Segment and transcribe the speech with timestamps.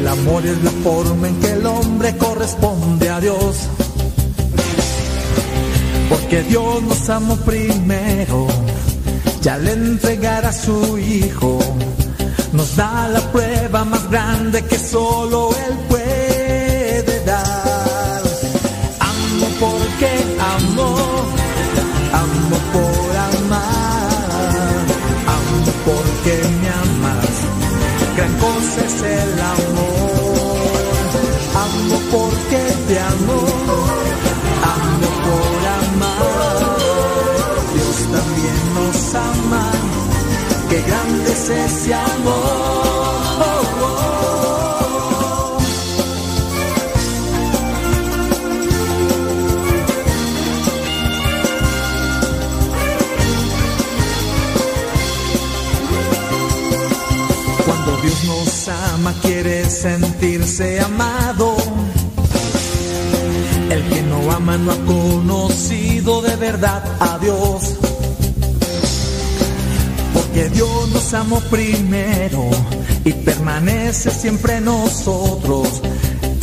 [0.00, 3.68] El amor es la forma en que el hombre corresponde a Dios.
[6.08, 8.46] Porque Dios nos amó primero,
[9.42, 11.58] ya al entregar a su Hijo,
[12.52, 18.22] nos da la prueba más grande que solo Él puede dar.
[19.00, 20.10] Amo porque
[20.56, 20.96] amo,
[22.24, 24.08] amo por amar,
[25.36, 26.99] amo porque me amas,
[28.20, 30.40] gran cosa es el amor.
[31.66, 33.38] Amo porque te amo,
[34.74, 36.76] amo por amar,
[37.74, 39.64] Dios también nos ama,
[40.68, 42.79] qué grande es ese amor.
[59.00, 61.56] Ama quiere sentirse amado.
[63.70, 67.76] El que no ama no ha conocido de verdad a Dios.
[70.12, 72.50] Porque Dios nos amó primero
[73.02, 75.80] y permanece siempre nosotros.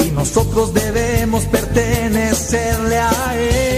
[0.04, 3.36] Y nosotros debemos pertenecerle a.
[3.36, 3.77] Él.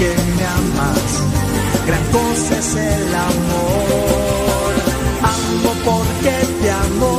[0.00, 1.10] Porque me amas.
[1.86, 4.72] Gran cosa es el amor.
[5.22, 7.12] Amo porque te amo,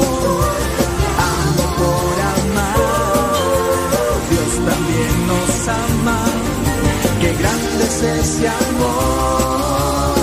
[1.32, 2.78] amo por amar.
[4.30, 6.20] Dios también nos ama.
[7.22, 10.16] Qué grande es ese amor.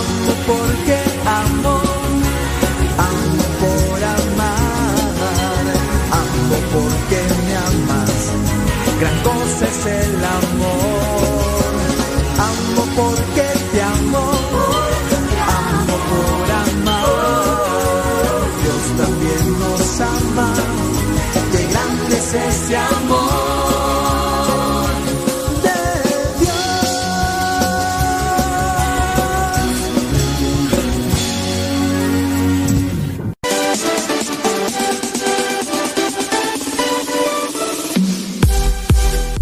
[0.00, 0.98] Amo porque
[1.42, 1.74] amo,
[3.10, 5.04] amo por amar,
[6.22, 8.18] amo porque me amas.
[9.00, 10.73] Gran cosa es el amor.
[22.34, 23.54] Es ese amor.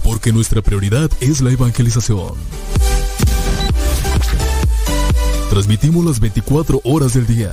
[0.03, 2.35] Porque nuestra prioridad es la evangelización.
[5.51, 7.53] Transmitimos las 24 horas del día.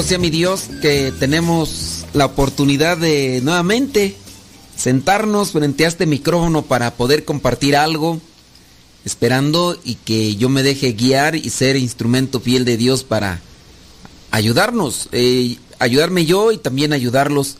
[0.00, 4.16] Bendito sea mi Dios que tenemos la oportunidad de nuevamente
[4.74, 8.18] sentarnos frente a este micrófono para poder compartir algo,
[9.04, 13.42] esperando y que yo me deje guiar y ser instrumento fiel de Dios para
[14.30, 17.58] ayudarnos, eh, ayudarme yo y también ayudarlos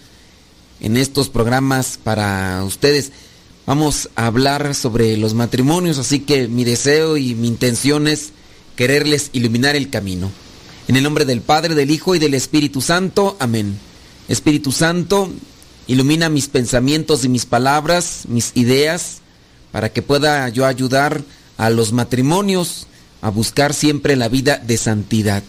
[0.81, 3.13] en estos programas para ustedes.
[3.67, 8.31] Vamos a hablar sobre los matrimonios, así que mi deseo y mi intención es
[8.77, 10.31] quererles iluminar el camino.
[10.91, 13.37] En el nombre del Padre, del Hijo y del Espíritu Santo.
[13.39, 13.79] Amén.
[14.27, 15.31] Espíritu Santo,
[15.87, 19.19] ilumina mis pensamientos y mis palabras, mis ideas,
[19.71, 21.23] para que pueda yo ayudar
[21.59, 22.89] a los matrimonios
[23.23, 25.45] a buscar siempre la vida de santidad.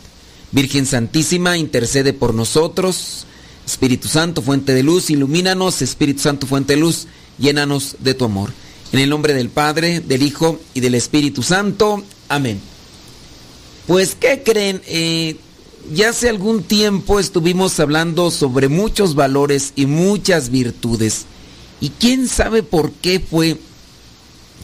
[0.52, 3.26] Virgen Santísima, intercede por nosotros.
[3.66, 5.82] Espíritu Santo, fuente de luz, ilumínanos.
[5.82, 7.08] Espíritu Santo, fuente de luz,
[7.40, 8.52] llénanos de tu amor.
[8.92, 12.04] En el nombre del Padre, del Hijo y del Espíritu Santo.
[12.30, 12.71] Amén.
[13.92, 14.82] Pues, ¿qué creen?
[14.88, 15.36] Eh,
[15.94, 21.26] ya hace algún tiempo estuvimos hablando sobre muchos valores y muchas virtudes.
[21.82, 23.58] Y quién sabe por qué fue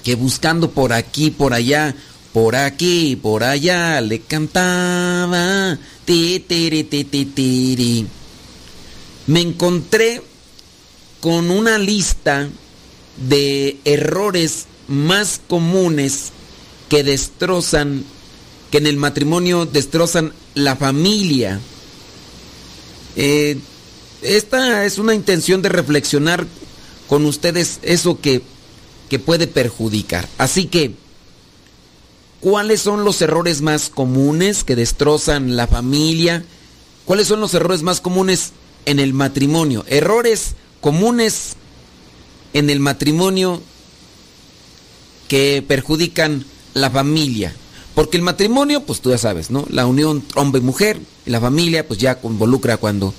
[0.06, 1.94] que buscando por aquí, por allá,
[2.32, 5.78] por aquí, por allá, le cantaba.
[6.06, 8.08] Ti, ti.
[9.28, 10.22] Me encontré
[11.20, 12.48] con una lista
[13.28, 16.32] de errores más comunes
[16.88, 18.06] que destrozan
[18.72, 21.60] que en el matrimonio destrozan la familia.
[23.16, 23.58] Eh,
[24.22, 26.46] esta es una intención de reflexionar
[27.08, 28.42] con ustedes eso que,
[29.10, 30.28] que puede perjudicar.
[30.38, 30.94] Así que,
[32.42, 36.44] ¿cuáles son los errores más comunes que destrozan la familia?
[37.06, 38.52] ¿Cuáles son los errores más comunes
[38.86, 39.86] en el matrimonio?
[39.88, 41.56] Errores comunes
[42.54, 43.62] en el matrimonio
[45.28, 47.54] que perjudican la familia.
[47.98, 49.66] Porque el matrimonio, pues tú ya sabes, ¿no?
[49.72, 53.12] La unión hombre y mujer, la familia, pues ya involucra cuando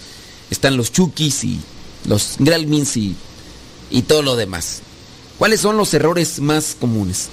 [0.51, 1.59] están los chukis y
[2.05, 3.17] los gremlins y,
[3.91, 4.83] y todo lo demás.
[5.37, 7.27] ¿Cuáles son los errores más comunes?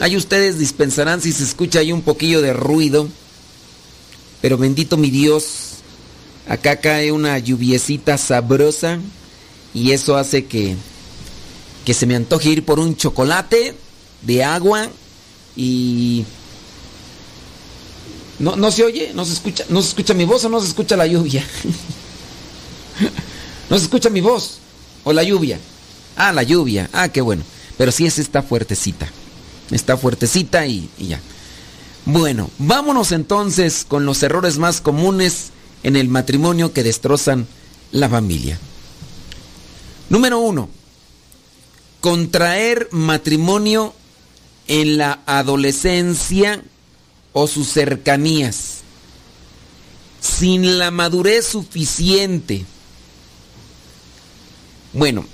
[0.00, 3.08] Ahí ustedes dispensarán si se escucha ahí un poquillo de ruido.
[4.40, 5.82] Pero bendito mi Dios,
[6.48, 9.00] acá cae una lluviecita sabrosa
[9.74, 10.76] y eso hace que,
[11.84, 13.74] que se me antoje ir por un chocolate
[14.22, 14.88] de agua
[15.56, 16.24] y...
[18.38, 20.68] No, no se oye, no se escucha, no se escucha mi voz o no se
[20.68, 21.44] escucha la lluvia.
[23.70, 24.58] no se escucha mi voz
[25.04, 25.58] o la lluvia.
[26.16, 26.90] Ah, la lluvia.
[26.92, 27.42] Ah, qué bueno.
[27.78, 29.08] Pero sí es esta fuertecita.
[29.70, 31.20] Está fuertecita y, y ya.
[32.04, 35.50] Bueno, vámonos entonces con los errores más comunes
[35.82, 37.46] en el matrimonio que destrozan
[37.92, 38.58] la familia.
[40.08, 40.68] Número uno,
[42.00, 43.94] contraer matrimonio
[44.68, 46.62] en la adolescencia
[47.38, 48.78] o sus cercanías,
[50.22, 52.64] sin la madurez suficiente.
[54.94, 55.26] Bueno,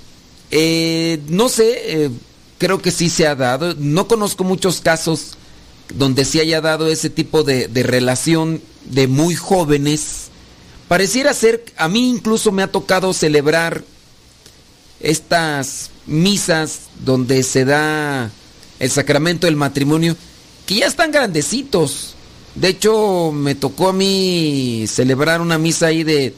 [0.51, 2.09] eh, no sé, eh,
[2.57, 3.73] creo que sí se ha dado.
[3.75, 5.37] No conozco muchos casos
[5.93, 10.27] donde se haya dado ese tipo de, de relación de muy jóvenes.
[10.89, 13.81] Pareciera ser, a mí incluso me ha tocado celebrar
[14.99, 18.29] estas misas donde se da
[18.79, 20.17] el sacramento del matrimonio,
[20.65, 22.15] que ya están grandecitos.
[22.55, 26.35] De hecho, me tocó a mí celebrar una misa ahí de,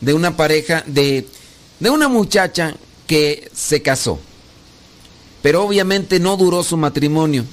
[0.00, 1.26] de una pareja, de,
[1.80, 2.76] de una muchacha
[3.06, 4.18] que se casó.
[5.42, 7.44] Pero obviamente no duró su matrimonio.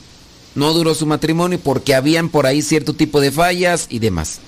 [0.56, 4.40] No duró su matrimonio porque habían por ahí cierto tipo de fallas y demás.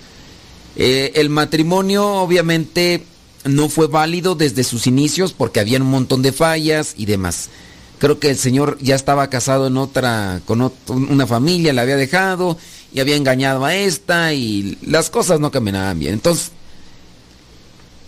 [0.76, 3.04] Eh, el matrimonio obviamente
[3.44, 7.50] no fue válido desde sus inicios porque había un montón de fallas y demás.
[8.02, 12.58] Creo que el señor ya estaba casado en otra, con una familia, la había dejado
[12.92, 16.14] y había engañado a esta y las cosas no caminaban bien.
[16.14, 16.50] Entonces,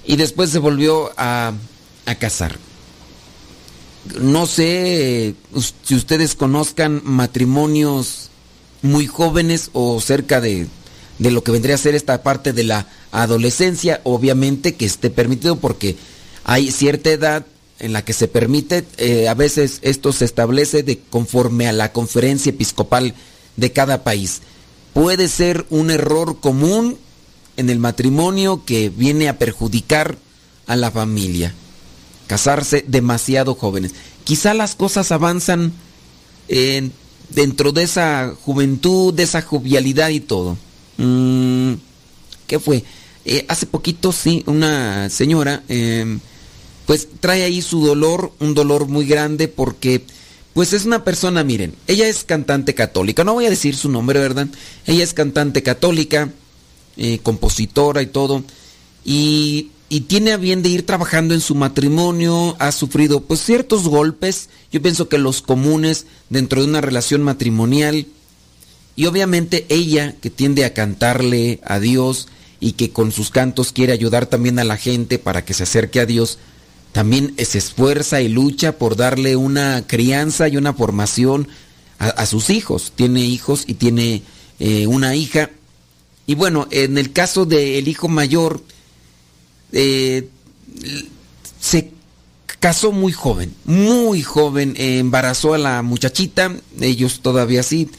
[0.03, 1.53] y después se volvió a,
[2.07, 2.57] a casar.
[4.19, 5.35] No sé
[5.83, 8.31] si ustedes conozcan matrimonios
[8.81, 10.65] muy jóvenes o cerca de,
[11.19, 15.57] de lo que vendría a ser esta parte de la adolescencia, obviamente que esté permitido
[15.57, 15.97] porque
[16.45, 17.45] hay cierta edad
[17.83, 21.91] en la que se permite, eh, a veces esto se establece de conforme a la
[21.91, 23.13] conferencia episcopal
[23.57, 24.41] de cada país.
[24.93, 26.97] Puede ser un error común
[27.57, 30.17] en el matrimonio que viene a perjudicar
[30.67, 31.53] a la familia.
[32.27, 33.93] Casarse demasiado jóvenes.
[34.23, 35.73] Quizá las cosas avanzan
[37.29, 40.57] dentro de esa juventud, de esa jovialidad y todo.
[40.97, 41.73] Mm,
[42.47, 42.83] ¿Qué fue?
[43.25, 46.19] Eh, hace poquito, sí, una señora, em,
[46.85, 50.03] pues trae ahí su dolor, un dolor muy grande porque,
[50.53, 54.19] pues es una persona, miren, ella es cantante católica, no voy a decir su nombre,
[54.19, 54.47] ¿verdad?
[54.85, 56.31] Ella es cantante católica,
[56.97, 58.43] eh, compositora y todo,
[59.05, 63.87] y, y tiene a bien de ir trabajando en su matrimonio, ha sufrido pues ciertos
[63.87, 68.07] golpes, yo pienso que los comunes dentro de una relación matrimonial,
[68.95, 72.27] y obviamente ella que tiende a cantarle a Dios,
[72.63, 75.99] y que con sus cantos quiere ayudar también a la gente para que se acerque
[75.99, 76.39] a Dios,
[76.93, 81.47] también se esfuerza y lucha por darle una crianza y una formación
[81.97, 82.93] a, sus hijos.
[82.95, 84.21] Tiene hijos y tiene
[84.59, 85.49] eh, una hija.
[86.27, 88.63] Y bueno, en el caso del hijo mayor,
[89.71, 90.29] eh,
[91.59, 91.91] se
[92.59, 97.89] casó muy joven, muy joven, embarazó a la muchachita, ellos todavía sí.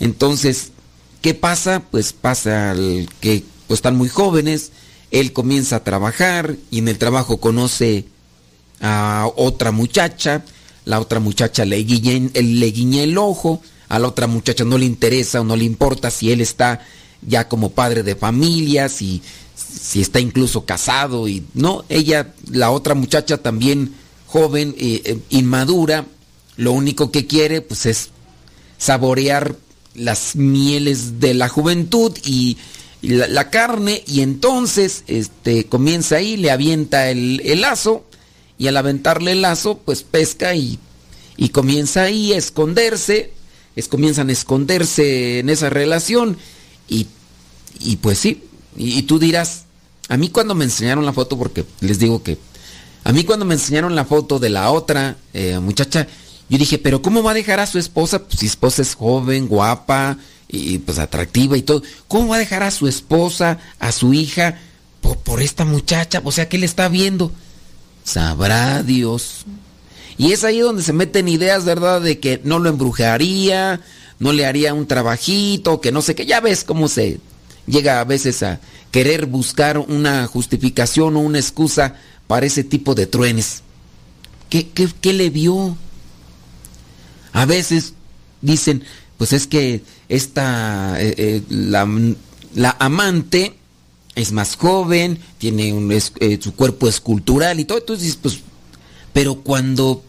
[0.00, 0.72] Entonces,
[1.20, 1.82] ¿qué pasa?
[1.90, 4.72] Pues pasa el que pues están muy jóvenes,
[5.10, 8.06] él comienza a trabajar y en el trabajo conoce
[8.80, 10.44] a otra muchacha,
[10.84, 15.40] la otra muchacha le guiña, le el ojo, a la otra muchacha no le interesa
[15.40, 16.80] o no le importa si él está
[17.22, 19.22] ya como padre de familia, si,
[19.54, 23.94] si está incluso casado y no, ella, la otra muchacha también
[24.26, 26.06] joven, eh, inmadura,
[26.56, 28.10] lo único que quiere pues es
[28.78, 29.56] saborear
[29.94, 32.56] las mieles de la juventud y
[33.02, 38.04] la, carne y entonces este, comienza ahí, le avienta el, lazo
[38.60, 40.78] y al aventarle el lazo pues pesca y,
[41.38, 43.32] y comienza ahí a esconderse,
[43.74, 46.36] es, comienzan a esconderse en esa relación
[46.86, 47.06] y,
[47.80, 48.44] y pues sí,
[48.76, 49.64] y, tú dirás,
[50.10, 52.36] a mí cuando me enseñaron la foto, porque les digo que
[53.02, 56.06] a mí cuando me enseñaron la foto de la otra eh, muchacha,
[56.50, 58.26] yo dije, pero ¿cómo va a dejar a su esposa?
[58.26, 61.82] Pues, si esposa es joven, guapa, y pues atractiva y todo.
[62.08, 64.58] ¿Cómo va a dejar a su esposa, a su hija,
[65.24, 66.20] por, esta muchacha?
[66.24, 67.32] O sea, ¿qué le está viendo?
[68.10, 69.44] Sabrá Dios.
[70.18, 72.00] Y es ahí donde se meten ideas, ¿verdad?
[72.00, 73.80] De que no lo embrujaría,
[74.18, 76.26] no le haría un trabajito, que no sé qué.
[76.26, 77.20] Ya ves cómo se
[77.68, 78.58] llega a veces a
[78.90, 81.94] querer buscar una justificación o una excusa
[82.26, 83.62] para ese tipo de truenes.
[84.48, 85.76] ¿Qué, qué, le vio?
[87.32, 87.94] A veces
[88.42, 88.82] dicen,
[89.18, 91.88] pues es que esta, eh, eh, la,
[92.56, 93.59] la, amante
[94.14, 98.40] es más joven, tiene un, eh, su cuerpo escultural y todo, entonces pues,
[99.12, 100.02] pero cuando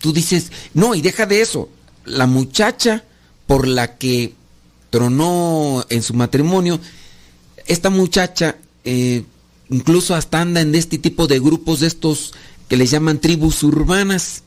[0.00, 1.68] tú dices, no, y deja de eso,
[2.04, 3.04] la muchacha
[3.46, 4.34] por la que
[4.90, 6.80] tronó en su matrimonio,
[7.66, 8.56] esta muchacha
[9.70, 12.34] incluso hasta anda en este tipo de grupos de estos
[12.68, 14.42] que les llaman tribus urbanas.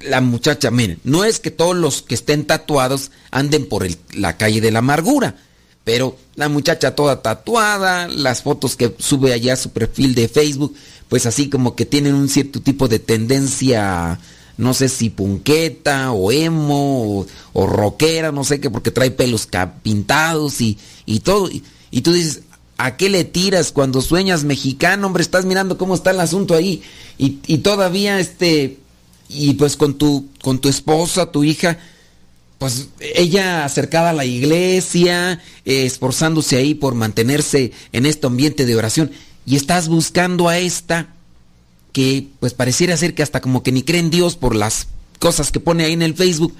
[0.00, 4.60] La muchacha, miren, no es que todos los que estén tatuados anden por la calle
[4.60, 5.36] de la amargura,
[5.84, 10.74] pero la muchacha toda tatuada, las fotos que sube allá a su perfil de Facebook,
[11.08, 14.18] pues así como que tienen un cierto tipo de tendencia,
[14.56, 19.48] no sé si punqueta o emo o, rockera, no sé qué, porque trae pelos
[19.82, 21.48] pintados y, y todo.
[21.90, 22.42] y tú dices,
[22.82, 25.06] ¿A qué le tiras cuando sueñas mexicano?
[25.06, 26.82] Hombre, estás mirando cómo está el asunto ahí.
[27.18, 28.78] Y, todavía, este,
[29.28, 31.78] y pues con tu, con tu esposa, tu hija,
[32.60, 39.10] pues ella acercada a la iglesia, esforzándose ahí por mantenerse en este ambiente de oración.
[39.46, 41.08] Y estás buscando a esta
[41.94, 44.88] que pues pareciera ser que hasta como que ni cree en Dios por las
[45.18, 46.54] cosas que pone ahí en el Facebook.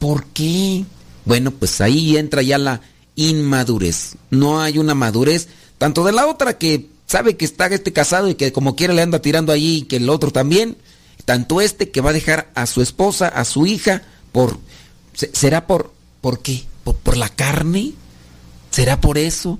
[0.00, 0.84] ¿Por qué?
[1.24, 2.80] Bueno, pues ahí entra ya la
[3.14, 4.16] inmadurez.
[4.30, 5.46] No hay una madurez,
[5.78, 9.02] tanto de la otra que sabe que está este casado y que como quiera le
[9.02, 10.76] anda tirando ahí y que el otro también,
[11.24, 14.02] tanto este que va a dejar a su esposa, a su hija,
[14.32, 14.58] por...
[15.14, 15.92] ¿Será por...
[16.20, 16.64] ¿Por qué?
[16.84, 17.92] ¿Por, por la carne?
[18.70, 19.58] ¿Será por eso?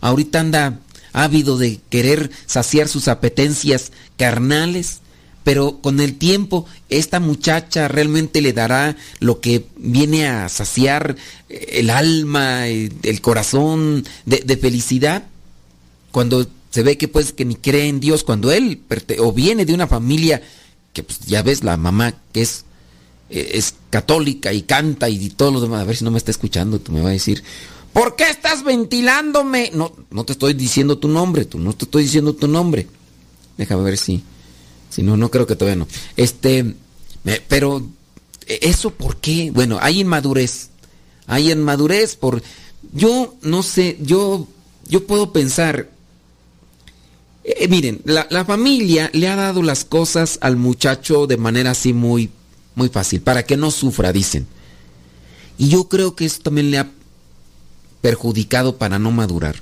[0.00, 0.78] Ahorita anda
[1.12, 5.00] ávido de querer saciar sus apetencias carnales
[5.44, 11.16] pero con el tiempo esta muchacha realmente le dará lo que viene a saciar
[11.48, 15.24] eh, el alma, eh, el corazón de, felicidad.
[16.10, 18.80] Cuando se ve que pues que ni cree en Dios, cuando él
[19.18, 20.42] o viene de una familia
[20.92, 22.63] que pues ya ves la mamá que es
[23.40, 26.78] es católica y canta y todo lo demás, a ver si no me está escuchando,
[26.78, 27.42] tú me vas a decir,
[27.92, 29.70] ¿por qué estás ventilándome?
[29.74, 32.86] No, no te estoy diciendo tu nombre, tú no te estoy diciendo tu nombre.
[33.56, 34.22] Déjame ver si
[34.94, 35.88] si no, no creo que todavía no.
[36.16, 36.76] Este,
[37.48, 37.84] pero,
[38.46, 39.50] ¿eso por qué?
[39.50, 40.70] Bueno, hay inmadurez.
[41.26, 42.40] Hay inmadurez por...
[42.92, 44.46] Yo no sé, yo,
[44.86, 45.90] yo puedo pensar...
[47.42, 51.92] Eh, miren, la, la, familia le ha dado las cosas al muchacho de manera así
[51.92, 52.30] muy,
[52.74, 54.46] muy fácil, para que no sufra, dicen.
[55.58, 56.90] Y yo creo que eso también le ha
[58.00, 59.56] perjudicado para no madurar.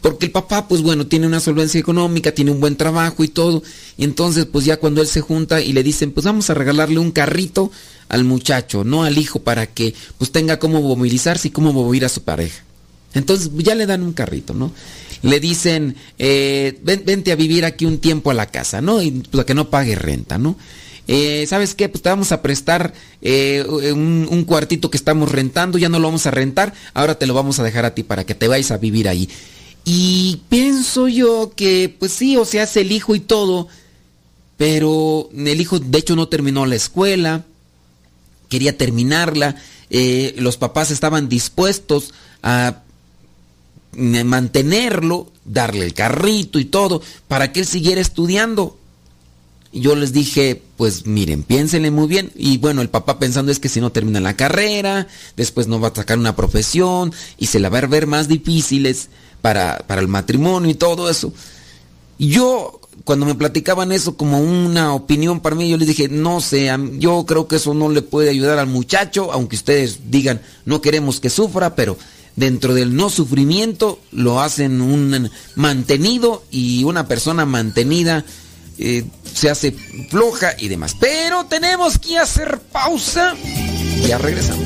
[0.00, 3.62] Porque el papá, pues bueno, tiene una solvencia económica, tiene un buen trabajo y todo.
[3.96, 7.00] Y entonces, pues ya cuando él se junta y le dicen, pues vamos a regalarle
[7.00, 7.72] un carrito
[8.08, 12.08] al muchacho, no al hijo, para que pues tenga cómo movilizarse y cómo mover a
[12.08, 12.62] su pareja.
[13.14, 14.72] Entonces ya le dan un carrito, ¿no?
[15.22, 19.02] Le dicen, eh, vente a vivir aquí un tiempo a la casa, ¿no?
[19.02, 20.56] Y pues, que no pague renta, ¿no?
[21.10, 21.88] Eh, ¿Sabes qué?
[21.88, 26.26] Pues te vamos a prestar eh, un, cuartito que estamos rentando, ya no lo vamos
[26.26, 28.76] a rentar, ahora te lo vamos a dejar a ti para que te vayas a
[28.76, 29.28] vivir ahí.
[29.86, 33.68] Y pienso yo que, pues sí, o sea, hace el hijo y todo,
[34.58, 37.46] pero el hijo de hecho no terminó la escuela,
[38.50, 39.56] quería terminarla,
[39.88, 42.12] eh, los papás estaban dispuestos
[42.42, 42.82] a
[43.96, 48.76] mantenerlo, darle el carrito y todo, para que él siguiera estudiando.
[49.72, 52.32] Yo les dije, pues miren, piénsenle muy bien.
[52.34, 55.88] Y bueno, el papá pensando es que si no termina la carrera, después no va
[55.88, 59.10] a sacar una profesión y se la va a ver más difíciles
[59.42, 61.32] para, el matrimonio y todo eso.
[62.18, 66.70] Yo, cuando me platicaban eso como una opinión para mí, yo les dije, no sé,
[66.98, 71.20] yo creo que eso no le puede ayudar al muchacho, aunque ustedes digan, no queremos
[71.20, 71.98] que sufra, pero
[72.36, 78.24] dentro del no sufrimiento lo hacen un mantenido y una persona mantenida
[78.78, 79.04] eh,
[79.34, 80.96] se hace floja y demás.
[80.98, 83.34] Pero tenemos que hacer pausa.
[84.06, 84.64] Ya regresamos.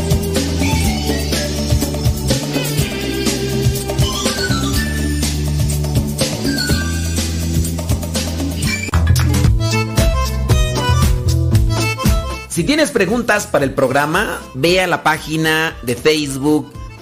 [12.49, 16.71] Si tienes preguntas para el programa, ve a la página de Facebook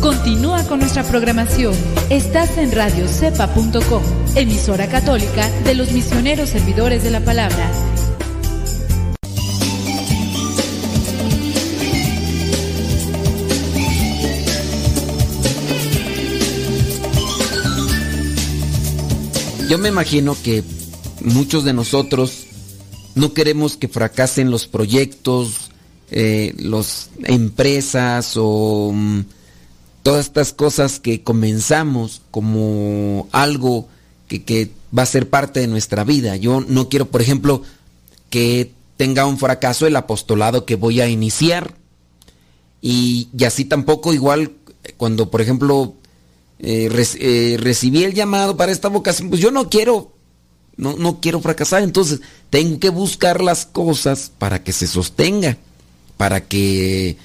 [0.00, 1.74] Continúa con nuestra programación.
[2.08, 4.02] Estás en radiocepa.com,
[4.34, 7.70] emisora católica de los misioneros servidores de la palabra.
[19.68, 20.64] Yo me imagino que
[21.20, 22.46] muchos de nosotros
[23.14, 25.70] no queremos que fracasen los proyectos,
[26.10, 29.20] eh, las empresas o mm,
[30.02, 33.88] todas estas cosas que comenzamos como algo
[34.28, 36.36] que, va a ser parte de nuestra vida.
[36.36, 37.62] Yo no quiero, por ejemplo,
[38.28, 41.74] que tenga un fracaso el apostolado que voy a iniciar.
[42.82, 44.52] Y, así tampoco igual
[44.96, 45.94] cuando, por ejemplo,
[46.58, 46.88] eh,
[47.20, 50.12] eh, recibí el llamado para esta vocación, pues yo no quiero,
[50.76, 51.82] no, no quiero fracasar.
[51.82, 55.56] Entonces tengo que buscar las cosas para que se sostenga,
[56.16, 57.16] para que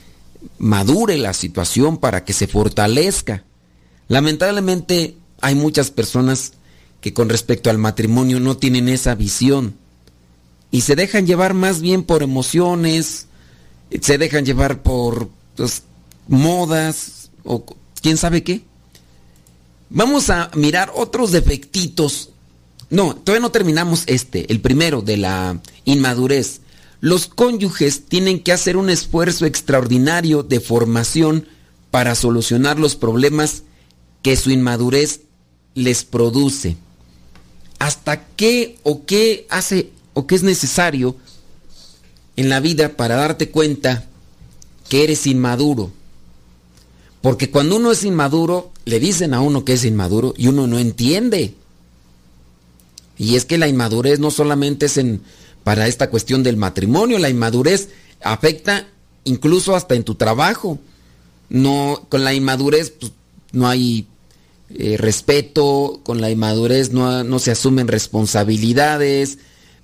[0.58, 3.44] madure la situación, para que se fortalezca.
[4.08, 6.54] Lamentablemente hay muchas personas
[7.02, 9.76] que con respecto al matrimonio no tienen esa visión
[10.72, 13.28] y se dejan llevar más bien por emociones,
[14.02, 15.84] se dejan llevar por pues,
[16.28, 17.64] modas o
[18.02, 18.62] quién sabe qué.
[19.90, 22.32] Vamos a mirar otros defectitos.
[22.90, 26.62] No, todavía no terminamos este, el primero de la inmadurez.
[27.02, 31.48] Los cónyuges tienen que hacer un esfuerzo extraordinario de formación
[31.92, 33.64] para solucionar los problemas
[34.22, 35.22] que su inmadurez
[35.76, 36.78] les produce.
[37.80, 41.16] ¿Hasta qué o qué hace o qué es necesario
[42.38, 44.06] en la vida para darte cuenta
[44.90, 45.92] que eres inmaduro?
[47.22, 50.80] Porque cuando uno es inmaduro, le dicen a uno que es inmaduro y uno no
[50.80, 51.56] entiende.
[53.18, 55.22] Y es que la inmadurez no solamente es en
[55.66, 57.18] para esta cuestión del matrimonio.
[57.18, 57.90] La inmadurez
[58.24, 58.86] afecta
[59.24, 60.78] incluso hasta en tu trabajo.
[61.50, 63.12] No, con la inmadurez pues,
[63.52, 64.06] no hay
[64.70, 69.40] eh, respeto, con la inmadurez no, se asumen responsabilidades,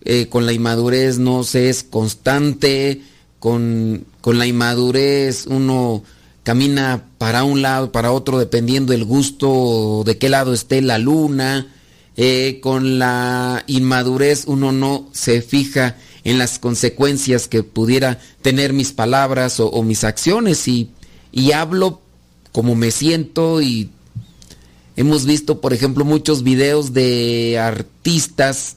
[0.06, 3.02] eh, con la inmadurez no se es constante,
[3.40, 6.04] con, con la inmadurez uno
[6.44, 11.74] camina para un lado, para otro, dependiendo del gusto, de qué lado esté la luna.
[12.18, 18.92] Eh, con la inmadurez uno no se fija en las consecuencias que pudiera tener mis
[18.92, 20.68] palabras o, mis acciones.
[20.68, 20.90] Y,
[21.32, 22.02] y, hablo
[22.52, 23.90] como me siento y
[24.98, 28.76] hemos visto por ejemplo muchos videos de artistas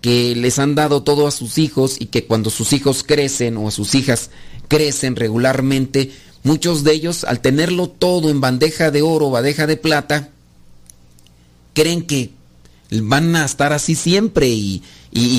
[0.00, 3.66] que les han dado todo a sus hijos y que cuando sus hijos crecen o
[3.66, 4.30] a sus hijas
[4.68, 6.12] crecen regularmente,
[6.44, 10.30] muchos de ellos al tenerlo todo en bandeja de oro, bandeja de plata,
[11.74, 12.35] creen que
[12.90, 14.82] van a estar así siempre y,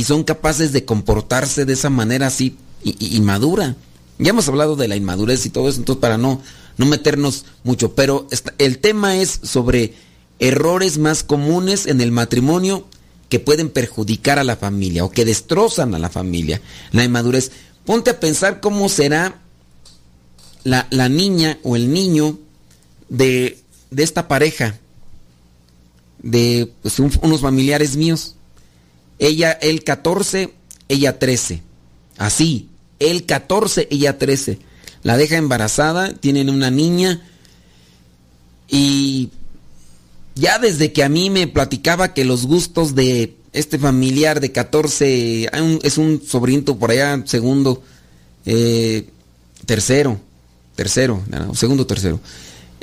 [0.06, 3.76] son capaces de comportarse de esa manera así inmadura.
[4.18, 6.42] Ya hemos hablado de la inmadurez y todo eso, entonces para no,
[6.78, 9.94] no meternos mucho, pero el tema es sobre
[10.40, 12.88] errores más comunes en el matrimonio
[13.30, 16.62] que pueden perjudicar a la familia o que destrozan a la familia.
[16.92, 17.52] La inmadurez.
[17.86, 19.42] Ponte a pensar cómo será
[20.64, 22.40] la, la niña o el niño
[23.10, 23.60] de,
[23.92, 24.80] de esta pareja
[26.28, 28.36] de pues, unos familiares míos.
[29.18, 30.54] Ella, el 14,
[30.90, 31.62] ella 13.
[32.18, 32.68] Así,
[33.00, 34.60] el 14, ella 13.
[35.04, 37.22] La deja embarazada, tienen una niña
[38.68, 39.30] y
[40.36, 45.50] ya desde que a mí me platicaba que los gustos de este familiar de 14,
[45.84, 47.82] es un sobrinito por allá, segundo,
[48.46, 49.08] eh,
[49.66, 50.20] tercero,
[50.76, 52.20] tercero, segundo, tercero.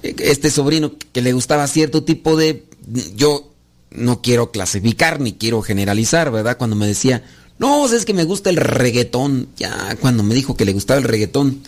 [0.03, 2.65] Este sobrino que le gustaba cierto tipo de
[3.17, 3.51] yo
[3.91, 6.59] no quiero clasificar ni quiero generalizar, ¿verdad?
[6.59, 7.23] Cuando me decía,
[7.59, 11.05] no, es que me gusta el reggaetón, ya cuando me dijo que le gustaba el
[11.05, 11.63] reggaetón,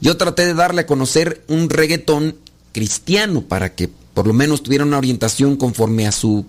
[0.00, 2.36] yo traté de darle a conocer un reggaetón
[2.72, 6.44] cristiano para que por lo menos tuviera una orientación conforme a su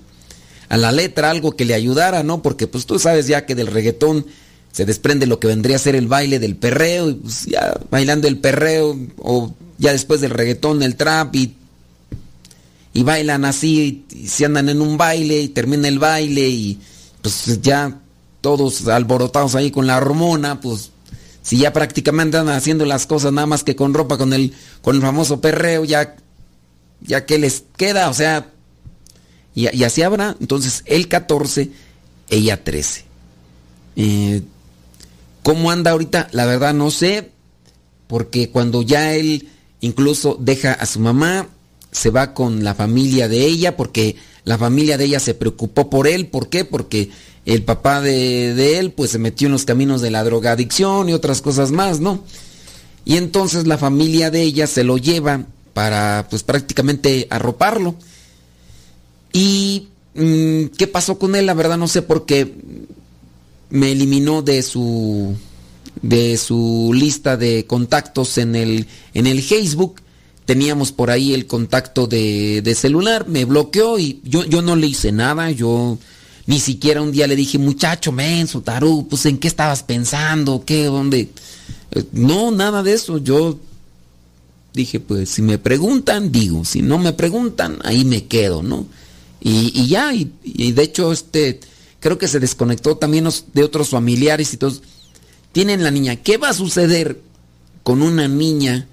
[0.70, 2.42] a la letra, algo que le ayudara, ¿no?
[2.42, 4.26] Porque pues tú sabes ya que del reggaetón
[4.72, 8.28] se desprende lo que vendría a ser el baile del perreo, y pues ya bailando
[8.28, 11.56] el perreo, o ya después del reggaetón el trap y
[12.98, 16.80] y bailan así, y se andan en un baile y termina el baile y
[17.22, 18.00] pues ya
[18.42, 20.90] todos alborotados ahí con la hormona, pues
[21.44, 24.96] si ya prácticamente andan haciendo las cosas nada más que con ropa, con el, con
[24.96, 26.16] el famoso perreo, ya,
[27.02, 28.50] ya que les queda, o sea,
[29.54, 30.36] Y, así habrá.
[30.40, 31.70] Entonces, él 14,
[32.30, 33.06] ella 13.
[33.96, 34.42] Eh,
[35.44, 36.30] ¿Cómo anda ahorita?
[36.32, 37.30] La verdad no sé.
[38.08, 39.50] Porque cuando ya él
[39.82, 41.48] incluso deja a su mamá,
[41.92, 46.08] se va con la familia de ella, porque la familia de ella se preocupó por
[46.08, 46.28] él.
[46.28, 46.66] ¿Por qué?
[46.66, 47.10] Porque
[47.46, 51.14] el papá de, de él pues se metió en los caminos de la drogadicción y
[51.14, 52.24] otras cosas más, ¿no?
[53.06, 57.96] Y entonces la familia de ella se lo lleva para pues prácticamente arroparlo.
[59.32, 61.46] ¿Y mm, qué pasó con él?
[61.46, 62.54] La verdad no sé porque
[63.70, 65.36] me eliminó de su
[66.02, 70.02] de su lista de contactos en el en el Facebook.
[70.48, 74.88] Teníamos por ahí el contacto de, de celular, me bloqueó y yo, yo no le
[74.88, 76.00] hice nada, yo
[76.48, 80.86] ni siquiera un día le dije, muchacho, menso, tarú, pues en qué estabas pensando, qué,
[80.86, 81.30] dónde.
[81.92, 83.18] Eh, no, nada de eso.
[83.18, 83.60] Yo
[84.74, 88.88] dije, pues si me preguntan, digo, si no me preguntan, ahí me quedo, ¿no?
[89.42, 91.60] Y, ya, y, de hecho, este,
[92.00, 94.82] creo que se desconectó también de otros familiares y todos.
[95.52, 96.16] Tienen la niña.
[96.16, 97.22] ¿Qué va a suceder
[97.84, 98.88] con una niña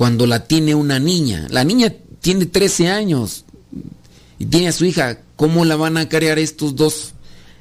[0.00, 1.46] cuando la tiene una niña?
[1.50, 3.44] La niña tiene 13 años
[4.38, 5.20] y tiene a su hija.
[5.36, 7.12] ¿Cómo la van a crear estos dos?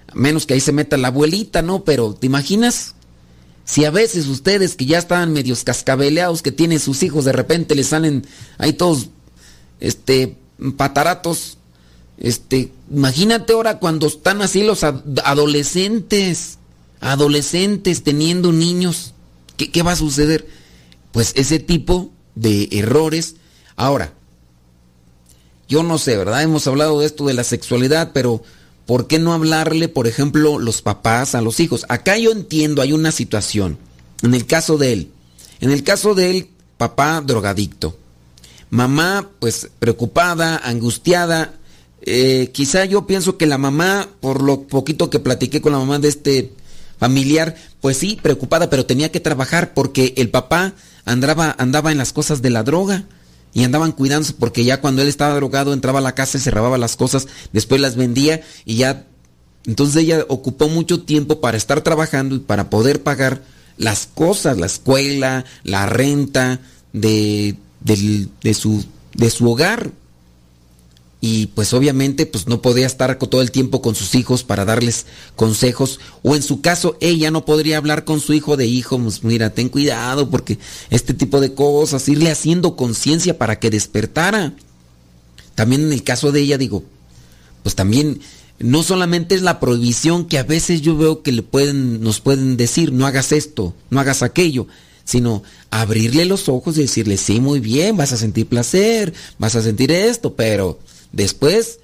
[0.08, 1.84] A menos que ahí se meta la abuelita, ¿no?
[1.84, 2.95] Pero, ¿te imaginas?
[3.65, 7.75] Si a veces ustedes que ya estaban medios cascabeleados, que tienen sus hijos, de repente
[7.75, 8.25] les salen
[8.58, 9.10] ahí todos,
[9.82, 10.38] este,
[10.78, 11.58] pataratos,
[12.19, 16.58] este, imagínate ahora cuando están así los adolescentes,
[17.02, 19.13] adolescentes teniendo niños,
[19.58, 20.47] ¿qué, va a suceder?
[21.12, 23.36] Pues ese tipo de errores.
[23.75, 24.13] Ahora,
[25.67, 26.41] yo no sé, ¿verdad?
[26.41, 28.41] Hemos hablado de esto de la sexualidad, pero
[28.86, 31.86] ¿por qué no hablarle, por ejemplo, los papás a los hijos?
[31.89, 33.78] Acá yo entiendo, hay una situación.
[34.23, 35.12] En el caso de él,
[35.60, 37.97] en el caso de él, papá drogadicto,
[38.69, 41.54] mamá pues preocupada, angustiada,
[42.02, 45.99] eh, quizá yo pienso que la mamá, por lo poquito que platiqué con la mamá
[45.99, 46.54] de este
[46.97, 50.73] familiar, pues sí, preocupada, pero tenía que trabajar porque el papá
[51.10, 53.06] andaba, andaba en las cosas de la droga
[53.54, 56.52] y andaban cuidándose porque ya cuando él estaba drogado entraba a la casa y se
[56.52, 59.06] robaba las cosas, después las vendía y ya...
[59.65, 63.41] Entonces ella ocupó mucho tiempo para estar trabajando y para poder pagar
[63.78, 66.60] las cosas, la escuela, la renta
[66.93, 69.91] de, de, su, de su hogar
[71.21, 75.05] y pues obviamente pues no podía estar todo el tiempo con sus hijos para darles
[75.36, 79.23] consejos o en su caso ella no podría hablar con su hijo de hijo, pues
[79.23, 84.53] mira, ten cuidado porque este tipo de cosas, irle haciendo conciencia para que despertara.
[85.55, 86.86] También en el caso de ella digo,
[87.63, 88.21] pues también
[88.60, 92.55] no solamente es la prohibición que a veces yo veo que le pueden nos pueden
[92.55, 94.67] decir, no hagas esto, no hagas aquello,
[95.03, 99.62] sino abrirle los ojos y decirle, sí, muy bien, vas a sentir placer, vas a
[99.62, 100.79] sentir esto, pero
[101.12, 101.80] Después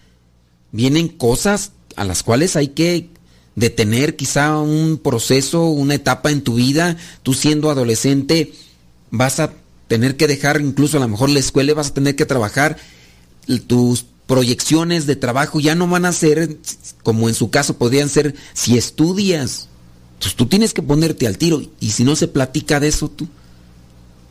[0.72, 3.10] vienen cosas a las cuales hay que
[3.56, 6.98] detener quizá un proceso, una etapa en tu vida.
[7.24, 8.54] Tú siendo adolescente
[9.12, 9.54] vas a
[9.88, 12.78] tener que dejar incluso a lo mejor la escuela, vas a tener que trabajar.
[13.68, 16.58] Tus proyecciones de trabajo ya no van a ser
[17.04, 19.70] como en su caso podrían ser si estudias.
[20.16, 23.28] Entonces tú tienes que ponerte al tiro y si no se platica de eso tú,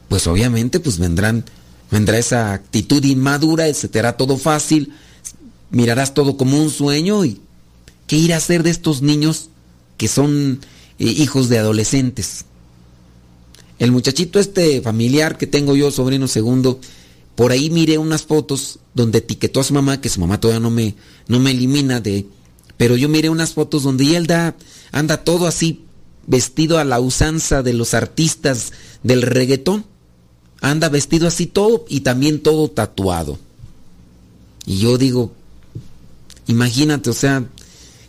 [0.08, 1.44] pues obviamente pues vendrán
[1.90, 4.92] vendrá esa actitud inmadura, se te hará todo fácil,
[5.70, 7.40] mirarás todo como un sueño y
[8.06, 9.50] ¿qué ir a hacer de estos niños
[9.96, 10.60] que son
[10.98, 12.44] eh, hijos de adolescentes?
[13.78, 16.80] El muchachito este familiar que tengo yo, sobrino segundo,
[17.34, 20.70] por ahí miré unas fotos donde etiquetó a su mamá, que su mamá todavía no
[20.70, 20.94] me,
[21.26, 22.26] no me elimina de...
[22.76, 24.56] Pero yo miré unas fotos donde él da,
[24.90, 25.84] anda todo así,
[26.26, 29.84] vestido a la usanza de los artistas del reggaetón
[30.64, 33.38] anda vestido así todo y también todo tatuado.
[34.64, 35.30] Y yo digo,
[36.46, 37.44] imagínate, o sea,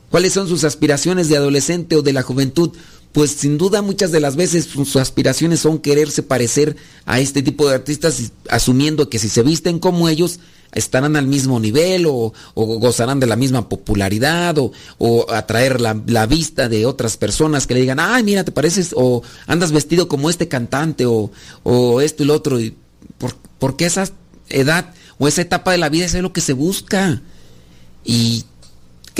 [0.09, 2.71] ¿cuáles son sus aspiraciones de adolescente o de la juventud?
[3.11, 7.67] Pues sin duda muchas de las veces sus aspiraciones son quererse parecer a este tipo
[7.67, 10.39] de artistas, asumiendo que si se visten como ellos,
[10.75, 14.71] estarán al mismo nivel o, gozarán de la misma popularidad o,
[15.31, 19.71] atraer la, vista de otras personas que le digan, ay, mira, te pareces o andas
[19.71, 21.31] vestido como este cantante o,
[22.01, 22.59] esto y lo otro.
[22.59, 22.75] Y
[23.17, 24.07] por, porque esa
[24.49, 27.21] edad o esa etapa de la vida es lo que se busca.
[28.03, 28.45] Y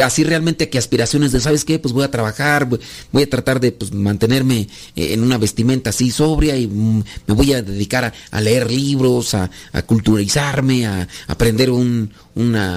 [0.04, 1.80] así realmente que aspiraciones de, ¿sabes qué?
[1.80, 2.68] Pues voy a trabajar,
[3.12, 7.34] voy a tratar de pues, mantenerme eh, en una vestimenta así sobria y mm, me
[7.34, 9.50] voy a dedicar a, leer libros, a,
[9.86, 12.12] culturalizarme, a, aprender un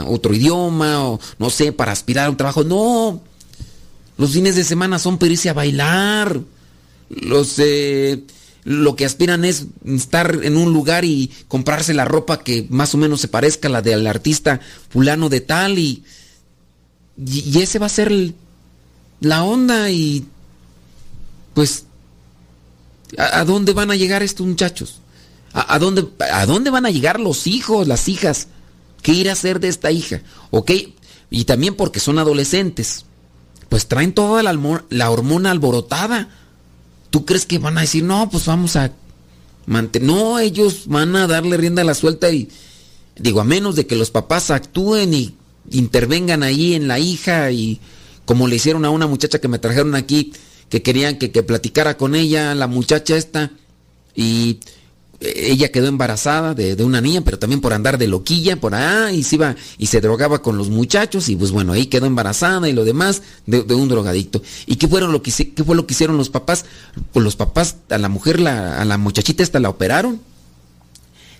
[0.06, 2.64] otro idioma, o no sé, para aspirar a un trabajo.
[2.64, 3.22] No,
[4.18, 6.40] los fines de semana son para irse a bailar.
[7.08, 8.24] Los, eh,
[8.64, 12.98] lo que aspiran es estar en un lugar y comprarse la ropa que más o
[12.98, 16.02] menos se parezca a la del artista fulano de tal y,
[17.18, 18.12] y, ese va a ser
[19.20, 20.26] la onda y
[21.54, 21.84] pues
[23.16, 25.00] ¿a, dónde van a llegar estos muchachos?
[25.52, 28.48] ¿A, dónde, ¿A dónde van a llegar los hijos, las hijas?
[29.02, 30.20] ¿Qué ir a hacer de esta hija?
[30.50, 30.70] ¿Ok?
[31.30, 33.06] Y también porque son adolescentes.
[33.68, 36.28] Pues traen toda la, la hormona alborotada
[37.10, 38.92] ¿Tú crees que van a decir, no, pues vamos a
[39.66, 40.08] mantener...
[40.08, 42.48] No, ellos van a darle rienda a la suelta y
[43.16, 45.34] digo, a menos de que los papás actúen y
[45.70, 47.80] intervengan ahí en la hija y
[48.24, 50.32] como le hicieron a una muchacha que me trajeron aquí,
[50.68, 53.50] que querían que, que platicara con ella, la muchacha esta,
[54.14, 54.60] y
[55.20, 59.22] ella quedó embarazada de, una niña, pero también por andar de loquilla por ahí, y
[59.24, 62.72] se iba y se drogaba con los muchachos, y pues bueno, ahí quedó embarazada y
[62.72, 64.42] lo demás de, un drogadicto.
[64.66, 66.64] ¿Y qué, fueron lo que, qué fue lo que hicieron los papás?
[67.12, 70.20] Pues los papás a la mujer, a la muchachita esta la operaron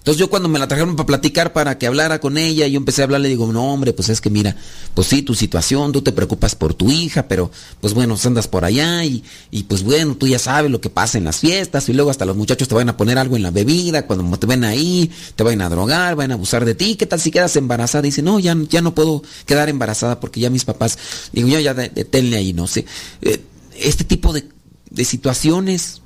[0.09, 3.03] entonces yo cuando me la trajeron para platicar, para que hablara con ella, yo empecé
[3.03, 4.57] a hablar, le digo, no hombre, pues es que mira,
[4.95, 7.51] pues sí, tu situación, tú te preocupas por tu hija, pero
[7.83, 11.19] pues bueno, andas por allá y, y pues bueno, tú ya sabes lo que pasa
[11.19, 13.51] en las fiestas y luego hasta los muchachos te van a poner algo en la
[13.51, 17.05] bebida, cuando te ven ahí, te van a drogar, van a abusar de ti, ¿qué
[17.05, 18.07] tal si quedas embarazada?
[18.07, 20.97] Y dice, no, ya, ya no puedo quedar embarazada porque ya mis papás,
[21.35, 22.87] digo, yo ya deténle ahí, no sé.
[23.21, 23.43] Eh,
[23.77, 24.49] este tipo de,
[24.89, 26.01] de situaciones,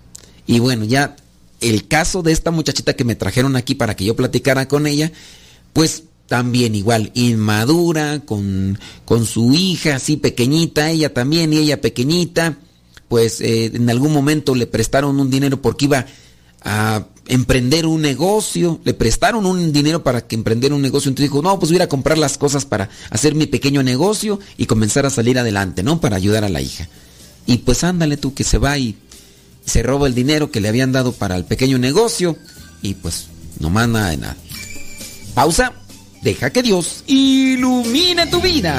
[0.44, 1.14] y bueno, ya
[1.62, 5.10] el caso de esta muchachita que me trajeron aquí para que yo platicara con ella,
[5.72, 12.56] pues también igual, inmadura, con, con su hija así pequeñita, ella también y ella pequeñita,
[13.08, 16.06] pues eh, en algún momento le prestaron un dinero porque iba
[16.64, 21.42] a emprender un negocio, le prestaron un dinero para que emprender un negocio, entonces dijo,
[21.42, 25.06] no, pues voy a, a comprar las cosas para hacer mi pequeño negocio y comenzar
[25.06, 26.00] a salir adelante, ¿no?
[26.00, 26.88] Para ayudar a la hija.
[27.46, 28.96] Y pues ándale tú que se va y
[29.64, 32.36] se roba el dinero que le habían dado para el pequeño negocio
[32.82, 34.36] y pues no manda de nada.
[35.34, 35.72] Pausa,
[36.22, 38.78] deja que Dios ilumine tu vida.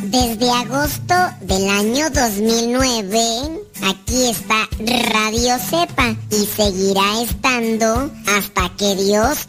[0.04, 3.18] Desde agosto del año 2009,
[3.82, 4.68] aquí está
[5.12, 9.48] Radio Cepa y seguirá estando hasta que Dios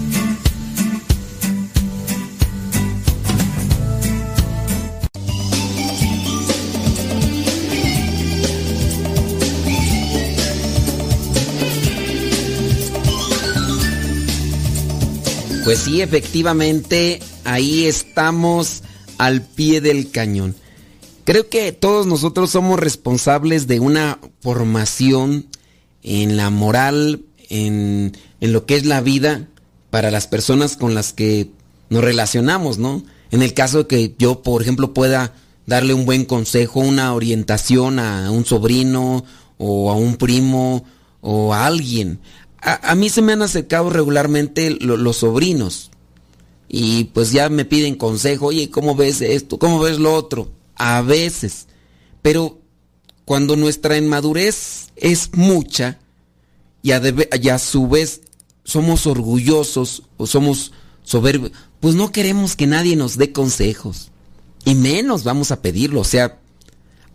[15.63, 18.81] Pues sí, efectivamente, ahí estamos
[19.19, 20.55] al pie del cañón.
[21.23, 25.45] Creo que todos nosotros somos responsables de una formación
[26.01, 29.47] en la moral, en, lo que es la vida
[29.91, 31.51] para las personas con las que
[31.91, 33.03] nos relacionamos, ¿no?
[33.29, 35.35] En el caso de que yo, por ejemplo, pueda
[35.67, 39.23] darle un buen consejo, una orientación a un sobrino
[39.59, 40.85] o a un primo
[41.21, 42.19] o a alguien
[42.61, 45.91] a, mí se me han acercado regularmente los sobrinos
[46.73, 49.59] y pues ya me piden consejo, oye, ¿cómo ves esto?
[49.59, 50.51] ¿Cómo ves lo otro?
[50.75, 51.67] A veces,
[52.21, 52.59] pero
[53.25, 55.99] cuando nuestra inmadurez es mucha
[56.81, 58.21] y a, su vez
[58.63, 60.71] somos orgullosos o somos
[61.03, 64.11] soberbios, pues no queremos que nadie nos dé consejos.
[64.63, 66.01] Y menos vamos a pedirlo.
[66.01, 66.39] O sea,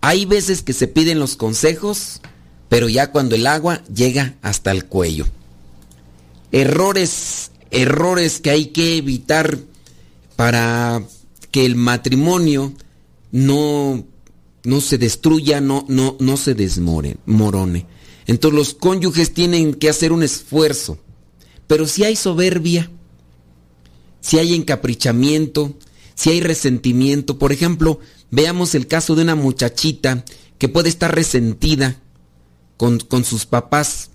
[0.00, 2.20] hay veces que se piden los consejos,
[2.68, 5.26] pero ya cuando el agua llega hasta el cuello.
[6.52, 9.58] Errores, errores que hay que evitar
[10.36, 11.02] para
[11.50, 12.72] que el matrimonio
[13.32, 14.04] no,
[14.64, 17.86] no se destruya, no, no, no se desmore, morone.
[18.26, 20.98] Entonces los cónyuges tienen que hacer un esfuerzo.
[21.66, 22.90] Pero si hay soberbia,
[24.20, 25.74] si hay encaprichamiento,
[26.14, 28.00] si hay resentimiento, por ejemplo,
[28.30, 30.24] veamos el caso de una muchachita
[30.58, 32.00] que puede estar resentida
[32.76, 34.10] con, con sus papás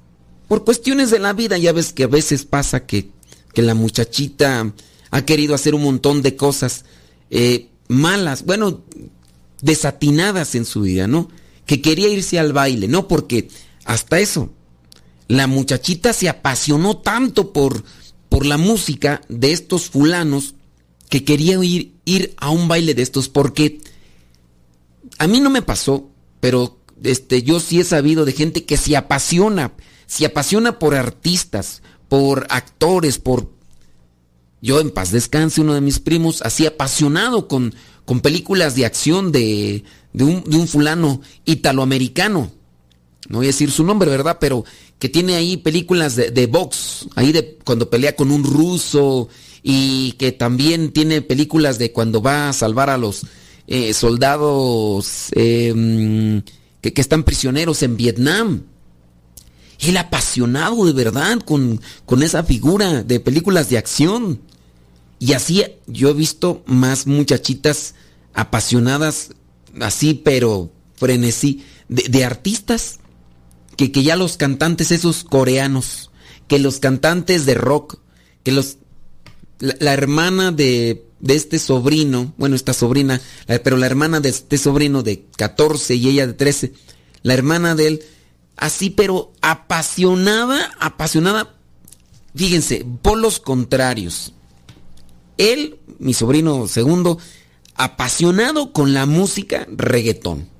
[0.47, 1.57] por cuestiones de la vida.
[1.57, 3.09] Ya ves que a veces pasa que,
[3.53, 4.73] que la muchachita
[5.11, 6.85] ha querido hacer un montón de cosas
[7.29, 8.81] eh, malas, bueno,
[9.61, 11.29] desatinadas en su vida, ¿no?
[11.65, 13.49] Que quería irse al baile, no porque
[13.85, 14.51] hasta eso.
[15.27, 17.83] La muchachita se apasionó tanto por,
[18.27, 20.55] por la música de estos fulanos
[21.09, 23.79] que quería ir, ir a un baile de estos porque
[25.17, 28.95] a mí no me pasó, pero este, yo sí he sabido de gente que se
[28.95, 29.73] apasiona,
[30.05, 33.49] se apasiona por artistas, por actores, por...
[34.61, 37.73] Yo en paz descanse, uno de mis primos, así apasionado con,
[38.05, 39.83] con películas de acción de,
[40.13, 42.51] de, un, de un fulano italoamericano
[43.29, 44.37] no voy a decir su nombre, ¿verdad?
[44.39, 44.65] Pero
[44.99, 49.29] que tiene ahí películas de, de box, ahí de cuando pelea con un ruso
[49.63, 53.25] y que también tiene películas de cuando va a salvar a los
[53.67, 56.41] eh, soldados em,
[56.81, 58.63] que, que, están prisioneros en Vietnam.
[59.79, 64.41] Él apasionado de verdad con, con esa figura de películas de acción.
[65.19, 67.95] Y así yo he visto más muchachitas
[68.33, 69.31] apasionadas,
[69.79, 72.99] así, pero frenesí, de, artistas
[73.75, 76.11] que, que ya los cantantes esos coreanos,
[76.47, 77.99] que los cantantes de rock,
[78.43, 78.77] que los...
[79.59, 83.21] La hermana de, de, este sobrino, bueno, esta sobrina,
[83.63, 86.73] pero la hermana de este sobrino de 14 y ella de 13,
[87.23, 88.03] la hermana de él,
[88.57, 91.55] así pero apasionada, apasionada,
[92.35, 94.33] fíjense, polos contrarios.
[95.37, 97.17] Él, mi sobrino segundo,
[97.75, 100.51] apasionado con la música reggaetón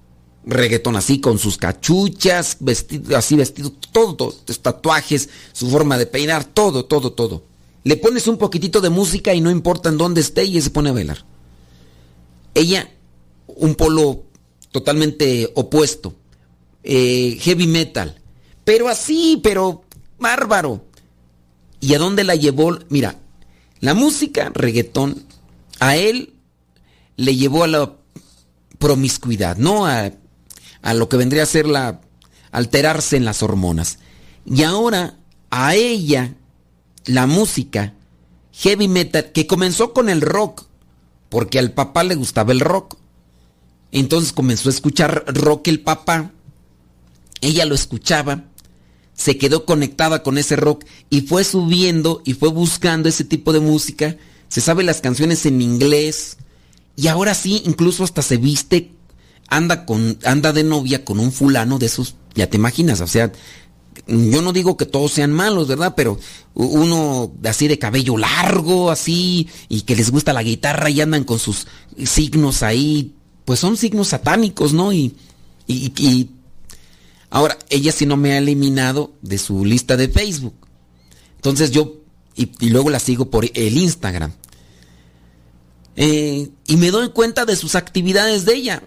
[0.46, 6.46] reggaetón así con sus cachuchas, vestido, así vestido, todo, todo, tatuajes, su forma de peinar,
[6.46, 7.44] todo, todo, todo.
[7.84, 10.90] Le pones un poquitito de música y no importa en dónde esté y se pone
[10.90, 11.26] a bailar.
[12.54, 12.90] Ella,
[13.48, 14.24] un polo
[14.72, 16.16] totalmente opuesto,
[16.84, 18.22] eh, heavy metal,
[18.64, 19.84] pero así, pero
[20.20, 20.86] bárbaro.
[21.80, 22.78] ¿Y a dónde la llevó?
[22.90, 23.20] Mira,
[23.80, 25.24] la música, reggaetón,
[25.80, 26.34] a él
[27.16, 27.96] le llevó a la
[28.78, 30.12] promiscuidad, no a
[30.82, 32.02] a lo que vendría a ser la
[32.52, 34.00] alterarse en las hormonas.
[34.46, 35.18] Y ahora
[35.50, 36.36] a ella
[37.06, 37.94] la música
[38.54, 40.66] heavy metal que comenzó con el rock,
[41.30, 42.98] porque al papá le gustaba el rock.
[43.92, 46.32] Entonces comenzó a escuchar rock el papá.
[47.42, 48.46] Ella lo escuchaba,
[49.14, 53.60] se quedó conectada con ese rock y fue subiendo y fue buscando ese tipo de
[53.60, 54.18] música.
[54.48, 56.38] Se sabe las canciones en inglés
[56.96, 58.92] y ahora sí, incluso hasta se viste
[59.52, 63.34] anda con anda de novia con un fulano de esos, ya te imaginas, o sea,
[64.08, 65.94] yo no digo que todos sean malos, ¿verdad?
[65.96, 66.20] Pero
[66.54, 71.40] uno así de cabello largo, así, y que les gusta la guitarra y andan con
[71.40, 71.68] sus
[72.06, 73.14] signos ahí,
[73.46, 74.94] pues son signos satánicos, ¿no?
[74.94, 75.16] Y,
[75.68, 76.30] y, y
[77.30, 80.56] ahora, ella sí no me ha eliminado de su lista de Facebook.
[81.36, 81.96] Entonces yo,
[82.36, 84.32] y, luego la sigo por el Instagram.
[85.96, 88.84] Eh, y me doy cuenta de sus actividades de ella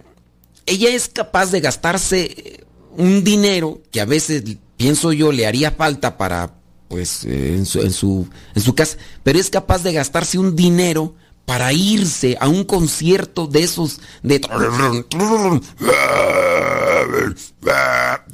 [0.65, 2.65] ella es capaz de gastarse
[2.97, 4.43] un dinero que a veces
[4.77, 6.55] pienso yo le haría falta para
[6.87, 10.55] pues eh, en, su, en, su, en su casa, pero es capaz de gastarse un
[10.55, 14.41] dinero para irse a un concierto de esos de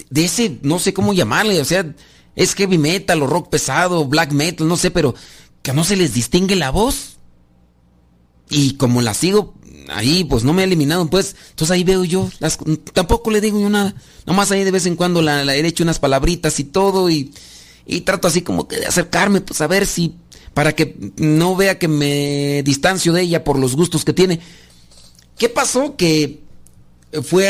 [0.09, 1.93] de ese no sé cómo llamarle, o sea,
[2.35, 5.13] es heavy metal o rock pesado, black metal, no sé, pero
[5.61, 7.17] que no se les distingue la voz.
[8.49, 9.53] Y como la sigo
[9.89, 12.57] ahí pues no me ha eliminado, pues, entonces ahí veo yo, las,
[12.93, 15.99] tampoco le digo yo nada, nomás ahí de vez en cuando la, he hecho unas
[15.99, 17.33] palabritas y todo y,
[17.85, 20.15] y, trato así como que de acercarme, pues a ver si,
[20.53, 24.39] para que no vea que me distancio de ella por los gustos que tiene.
[25.37, 25.95] ¿Qué pasó?
[25.95, 26.41] Que
[27.23, 27.49] fue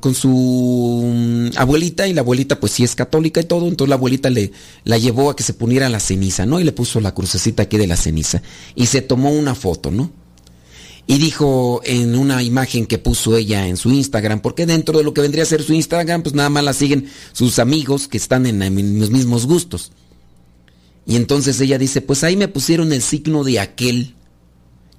[0.00, 4.30] con su abuelita y la abuelita pues sí es católica y todo, entonces la abuelita
[4.30, 4.52] le
[4.84, 6.58] la llevó a que se poniera la ceniza, ¿no?
[6.58, 8.42] Y le puso la crucecita aquí de la ceniza
[8.74, 10.10] y se tomó una foto, ¿no?
[11.10, 15.14] Y dijo en una imagen que puso ella en su Instagram, porque dentro de lo
[15.14, 18.44] que vendría a ser su Instagram, pues nada más la siguen sus amigos que están
[18.44, 19.90] en, los mismos gustos.
[21.06, 24.16] Y entonces ella dice, pues ahí me pusieron el signo de aquel.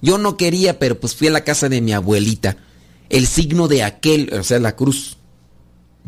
[0.01, 2.57] Yo no quería, pero pues fui a la casa de mi abuelita.
[3.09, 5.17] El signo de aquel, o sea, la cruz.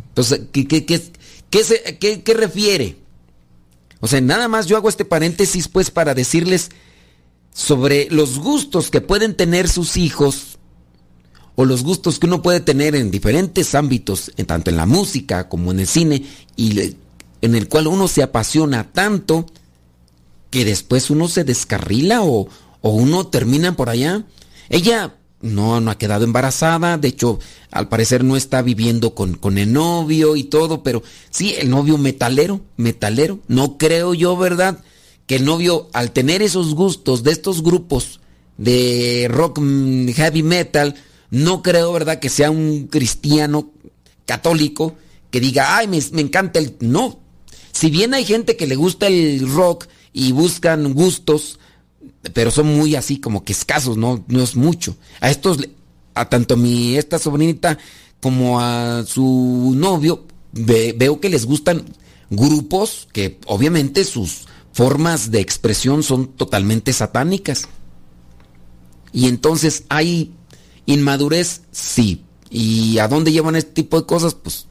[0.08, 2.97] Entonces, ¿qué, qué, qué, qué refiere?
[3.99, 6.72] O sea, nada más yo hago este paréntesis pues para decirles
[7.54, 10.58] sobre los gustos que pueden tener sus hijos
[11.56, 15.49] o los gustos que uno puede tener en diferentes ámbitos, en tanto en la música
[15.49, 16.24] como en el cine,
[16.56, 16.95] y
[17.41, 19.45] en el cual uno se apasiona tanto
[20.49, 22.47] que después uno se descarrila o,
[22.82, 24.24] o uno termina por allá.
[24.70, 27.39] Ella no, no ha quedado embarazada, de hecho,
[27.72, 31.97] al parecer no está viviendo con, con, el novio y todo, pero sí, el novio
[31.97, 33.39] metalero, metalero.
[33.47, 34.80] No creo yo, ¿verdad?
[35.28, 38.19] Que el novio, al tener esos gustos de estos grupos
[38.57, 40.95] de rock mm, heavy metal,
[41.30, 43.72] no creo, ¿verdad?, que sea un cristiano
[44.26, 44.95] católico
[45.30, 46.76] que diga, ay, me, me encanta el...
[46.82, 47.19] No.
[47.72, 51.57] Si bien hay gente que le gusta el rock y buscan gustos,
[52.34, 54.95] pero son muy así como que escasos, no, no es mucho.
[55.22, 55.57] A estos,
[56.13, 57.78] a tanto a mi, esta sobrinita
[58.19, 61.86] como a su novio, veo que les gustan
[62.30, 67.67] grupos que obviamente sus formas de expresión son totalmente satánicas.
[69.13, 70.34] Y entonces hay
[70.86, 72.24] inmadurez, sí.
[72.49, 74.36] ¿Y a dónde llevan este tipo de cosas?
[74.36, 74.67] Pues...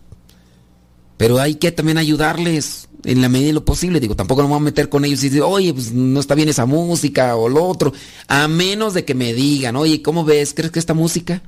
[1.16, 4.00] Pero hay que también ayudarles en la medida de lo posible.
[4.00, 6.48] Digo, tampoco me voy a meter con ellos y decir, oye, pues no está bien
[6.48, 7.92] esa música o lo otro.
[8.26, 10.54] A menos de que me digan, oye, ¿cómo ves?
[10.54, 11.42] ¿Crees que esta música?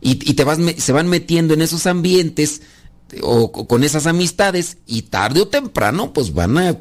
[0.00, 2.62] Y, te vas, se van metiendo en esos ambientes
[3.22, 6.78] o, con esas amistades y tarde o temprano, pues van a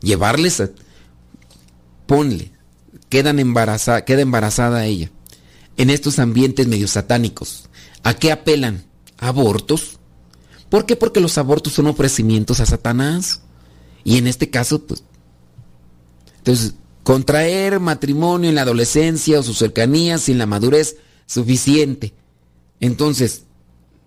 [0.00, 0.70] llevarles a...
[2.06, 2.52] Ponle,
[3.08, 5.10] quedan embarazada, queda embarazada ella.
[5.76, 7.68] En estos ambientes medio satánicos.
[8.02, 8.84] ¿A qué apelan?
[9.18, 9.98] ¿Abortos?
[10.68, 10.96] ¿Por qué?
[10.96, 13.42] Porque los abortos son ofrecimientos a Satanás.
[14.04, 15.02] Y en este caso, pues...
[16.38, 20.96] Entonces, contraer matrimonio en la adolescencia o su cercanía sin la madurez
[21.26, 22.14] suficiente.
[22.80, 23.44] Entonces,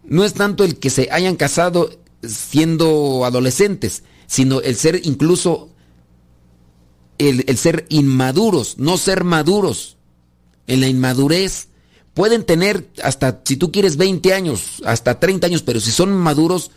[0.03, 1.89] no es tanto el que se hayan casado
[2.23, 5.69] siendo adolescentes, sino el ser incluso,
[7.17, 9.97] el, el ser inmaduros, no ser maduros,
[10.67, 11.69] en la inmadurez.
[12.13, 16.71] Pueden tener hasta, si tú quieres, 20 años, hasta 30 años, pero si son maduros,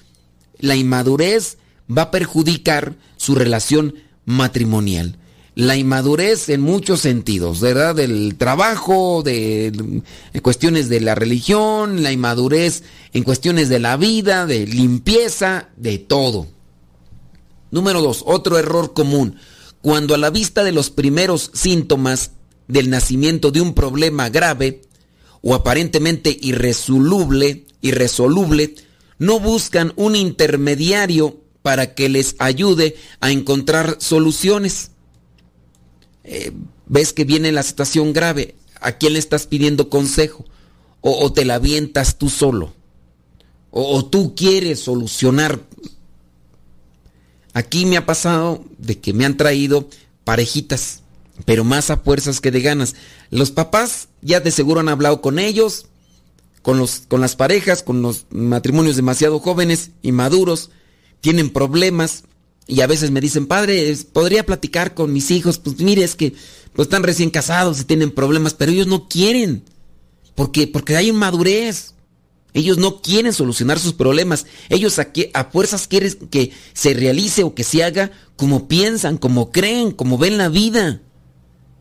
[0.59, 1.59] la inmadurez
[1.95, 5.19] va a perjudicar su relación matrimonial.
[5.55, 7.95] La inmadurez en muchos sentidos, ¿verdad?
[7.95, 10.03] Del trabajo, de,
[10.43, 12.83] cuestiones de la religión, la inmadurez
[13.15, 16.47] en cuestiones de la vida, de limpieza, de todo.
[17.71, 19.37] Número dos, otro error común.
[19.87, 22.33] Cuando a la vista de los primeros síntomas
[22.67, 24.81] del nacimiento de un problema grave,
[25.43, 28.75] o aparentemente irresoluble, irresoluble,
[29.21, 34.91] no buscan un intermediario para que les ayude a encontrar soluciones.
[36.25, 36.51] Eh,
[36.87, 40.45] ves que viene la situación grave, ¿a quién le estás pidiendo consejo?
[41.01, 42.73] O, te la avientas tú solo.
[43.71, 45.61] O, o tú quieres solucionar.
[47.57, 49.89] Aquí me ha pasado de que me han traído
[50.25, 51.01] parejitas
[51.47, 52.95] pero más a fuerzas que de ganas.
[53.31, 55.87] Los papás ya de seguro han hablado con ellos,
[56.61, 60.69] con, los, con las parejas, con los matrimonios demasiado jóvenes y maduros,
[61.23, 62.25] tienen problemas
[62.67, 66.35] y a veces me dicen, padre, podría platicar con mis hijos, pues mire, es que
[66.75, 69.65] pues, están recién casados y tienen problemas, pero ellos no quieren,
[70.35, 71.95] porque, porque hay inmadurez.
[72.55, 74.47] Ellos no quieren solucionar sus problemas.
[74.69, 79.93] Ellos a, fuerzas quieren que se realice o que se haga como piensan, como creen,
[79.93, 81.03] como ven la vida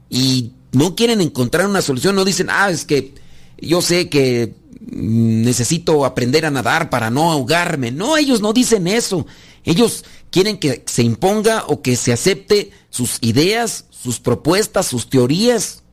[0.09, 3.13] y no quieren encontrar una solución, no dicen, ah, es que
[3.57, 7.91] yo sé que necesito aprender a nadar para no ahogarme.
[7.91, 9.25] No, ellos no dicen eso.
[9.63, 15.83] Ellos quieren que se imponga o que se acepte sus ideas, sus propuestas, sus teorías.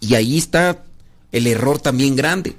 [0.00, 0.84] Y ahí está
[1.32, 2.56] el error también grande.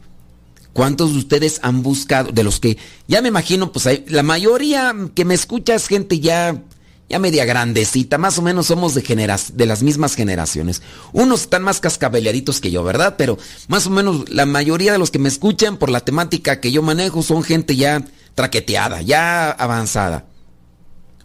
[0.78, 4.94] ¿Cuántos de ustedes han buscado, de los que ya me imagino, pues hay, la mayoría
[5.16, 6.62] que me escucha es gente ya
[7.10, 10.84] ya media grandecita, más o menos somos de, de las mismas generaciones.
[11.14, 13.16] Unos están más cascabeleaditos que yo, ¿verdad?
[13.18, 16.72] Pero más o menos la mayoría de los que me escuchan por la temática que
[16.72, 18.06] yo manejo son gente ya
[18.36, 20.28] traqueteada, ya avanzada.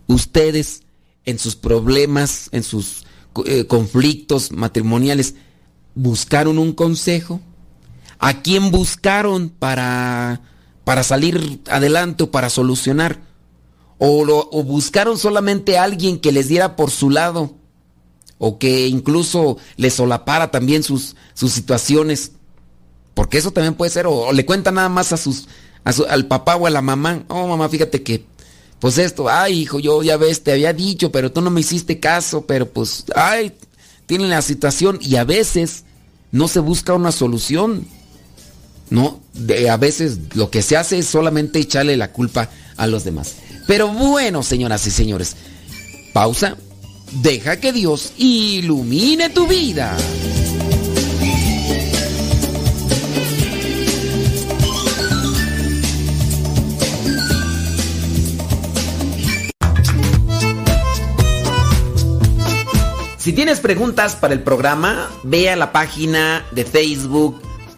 [0.07, 0.85] Ustedes
[1.27, 3.05] en sus problemas, en sus
[3.45, 5.35] eh, conflictos matrimoniales,
[5.95, 7.43] ¿buscaron un consejo?
[8.25, 10.43] ¿A quién buscaron para,
[10.85, 13.19] para salir adelante o para solucionar?
[13.99, 17.57] O, buscaron solamente a alguien que les diera por su lado.
[18.39, 22.31] O que incluso les solapara también sus, sus situaciones.
[23.15, 24.07] Porque eso también puede ser.
[24.07, 25.49] O, le cuentan nada más a sus,
[25.85, 27.25] al papá o a la mamá.
[27.27, 28.25] Oh, mamá, fíjate que,
[28.79, 31.99] pues esto, ay, hijo, yo ya ves, te había dicho, pero tú no me hiciste
[31.99, 33.53] caso, pero pues, ay,
[34.07, 35.83] tienen la situación y a veces
[36.31, 37.85] no se busca una solución.
[38.93, 39.23] No,
[39.71, 43.37] a veces lo que se hace es solamente echarle la culpa a los demás.
[43.67, 45.35] Pero bueno, señoras y señores,
[46.13, 46.59] pausa.
[47.23, 49.97] Deja que Dios ilumine tu vida.
[63.17, 67.41] Si tienes preguntas para el programa, ve a la página de Facebook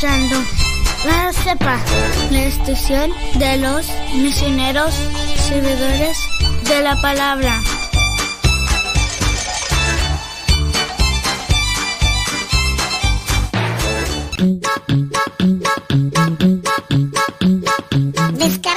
[0.00, 0.36] Escuchando
[1.04, 1.78] la CEPA,
[2.30, 4.94] la estación de los misioneros
[5.36, 6.16] servidores
[6.66, 7.60] de la palabra.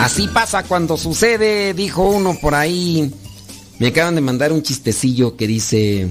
[0.00, 3.12] Así pasa cuando sucede, dijo uno por ahí.
[3.78, 6.10] Me acaban de mandar un chistecillo que dice,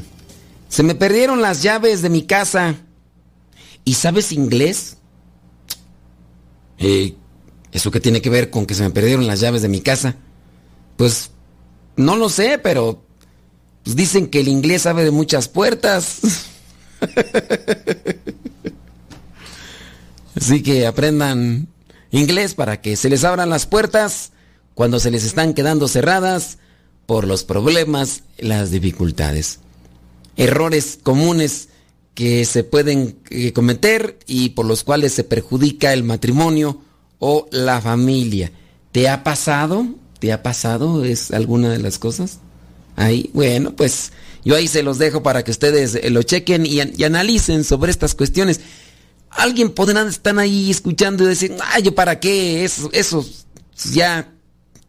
[0.67, 2.75] se me perdieron las llaves de mi casa.
[3.85, 4.97] ¿Y sabes inglés?
[6.77, 7.15] Eh,
[7.71, 10.17] ¿Eso qué tiene que ver con que se me perdieron las llaves de mi casa?
[10.95, 11.31] Pues
[11.95, 13.03] no lo sé, pero
[13.83, 16.19] pues dicen que el inglés sabe de muchas puertas.
[20.35, 21.67] Así que aprendan
[22.11, 24.31] inglés para que se les abran las puertas
[24.73, 26.57] cuando se les están quedando cerradas
[27.05, 29.59] por los problemas, las dificultades.
[30.37, 31.69] Errores comunes
[32.13, 36.81] que se pueden eh, cometer y por los cuales se perjudica el matrimonio
[37.19, 38.51] o la familia.
[38.91, 39.85] ¿Te ha pasado?
[40.19, 41.03] ¿Te ha pasado?
[41.03, 42.39] ¿Es alguna de las cosas?
[42.95, 44.11] Ahí, bueno, pues
[44.43, 47.91] yo ahí se los dejo para que ustedes eh, lo chequen y, y analicen sobre
[47.91, 48.59] estas cuestiones.
[49.29, 53.25] Alguien podrá estar ahí escuchando y decir, ay, yo para qué, eso, eso,
[53.91, 54.33] ya,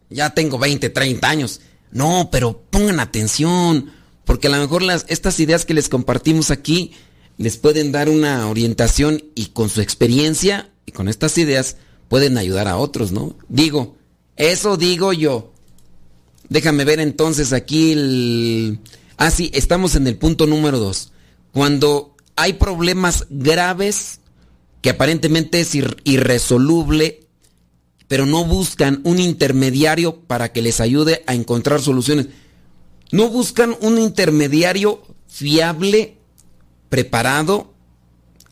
[0.09, 1.61] ya tengo 20, 30 años.
[1.91, 3.91] No, pero pongan atención,
[4.25, 6.93] porque a lo mejor las, estas ideas que les compartimos aquí
[7.37, 11.77] les pueden dar una orientación y con su experiencia y con estas ideas
[12.07, 13.35] pueden ayudar a otros, ¿no?
[13.49, 13.95] Digo,
[14.35, 15.51] eso digo yo.
[16.49, 18.79] Déjame ver entonces aquí el...
[19.17, 21.11] Ah, sí, estamos en el punto número dos.
[21.51, 24.19] Cuando hay problemas graves
[24.81, 27.27] que aparentemente es irresoluble,
[28.07, 32.27] pero no buscan un intermediario para que les ayude a encontrar soluciones.
[33.11, 36.17] No buscan un intermediario fiable,
[36.89, 37.73] preparado,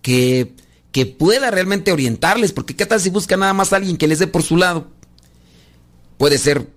[0.01, 0.53] que,
[0.91, 4.19] que pueda realmente orientarles, porque ¿qué tal si buscan nada más a alguien que les
[4.19, 4.87] dé por su lado?
[6.17, 6.67] Puede ser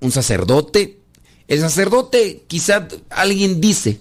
[0.00, 1.00] un sacerdote.
[1.48, 3.98] El sacerdote, quizá alguien dice,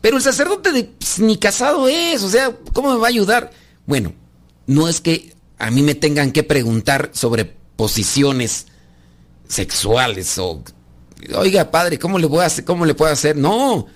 [0.00, 3.50] pero el sacerdote de, pues, ni casado es, o sea, ¿cómo me va a ayudar?
[3.86, 4.12] Bueno,
[4.66, 8.66] no es que a mí me tengan que preguntar sobre posiciones
[9.46, 10.62] sexuales o
[11.34, 13.86] oiga padre cómo le voy a hacer cómo le puedo hacer no.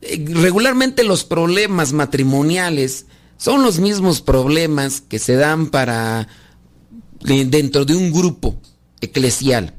[0.00, 6.28] Eh, regularmente los problemas matrimoniales son los mismos problemas que se dan para
[7.26, 8.56] eh, dentro de un grupo
[9.00, 9.74] eclesial.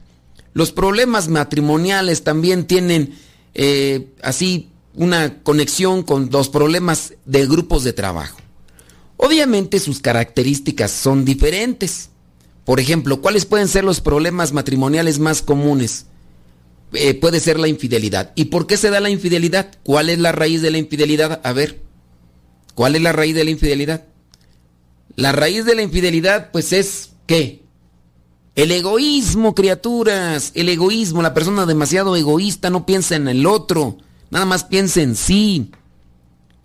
[0.53, 3.17] Los problemas matrimoniales también tienen
[3.53, 8.37] eh, así una conexión con los problemas de grupos de trabajo
[9.17, 12.09] Obviamente sus características son diferentes.
[12.65, 16.07] Por ejemplo, ¿cuáles pueden ser los problemas matrimoniales más comunes?
[16.93, 18.31] Eh, puede ser la infidelidad.
[18.35, 19.71] ¿Y por qué se da la infidelidad?
[19.83, 21.41] ¿Cuál es la raíz de la infidelidad?
[21.43, 21.81] A ver,
[22.73, 24.05] ¿cuál es la raíz de la infidelidad?
[25.15, 27.63] La raíz de la infidelidad, pues es ¿qué?
[28.55, 30.51] El egoísmo, criaturas.
[30.55, 31.21] El egoísmo.
[31.21, 33.97] La persona demasiado egoísta no piensa en el otro.
[34.29, 35.71] Nada más piensa en sí.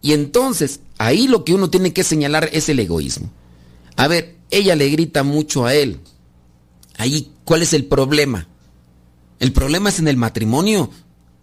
[0.03, 3.31] Y entonces, ahí lo que uno tiene que señalar es el egoísmo.
[3.97, 6.01] A ver, ella le grita mucho a él.
[6.97, 8.49] Ahí, ¿cuál es el problema?
[9.39, 10.91] El problema es en el matrimonio.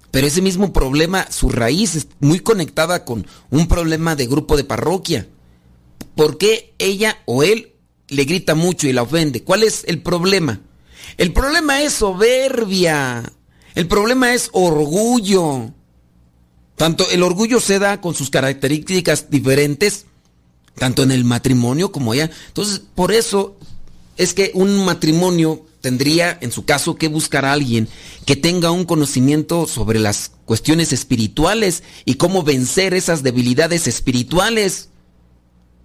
[0.10, 4.64] pero ese mismo problema, su raíz es muy conectada con un problema de grupo de
[4.64, 5.28] parroquia.
[6.16, 7.74] ¿Por qué ella o él
[8.08, 9.44] le grita mucho y la ofende?
[9.44, 10.62] ¿Cuál es el problema?
[11.18, 13.32] El problema es soberbia.
[13.76, 15.74] El problema es orgullo.
[16.78, 20.06] Tanto el orgullo se da con sus características diferentes,
[20.76, 22.30] tanto en el matrimonio como ella.
[22.48, 23.58] Entonces, por eso
[24.16, 27.90] es que un matrimonio tendría, en su caso, que buscar a alguien
[28.26, 34.90] que tenga un conocimiento sobre las cuestiones espirituales y cómo vencer esas debilidades espirituales.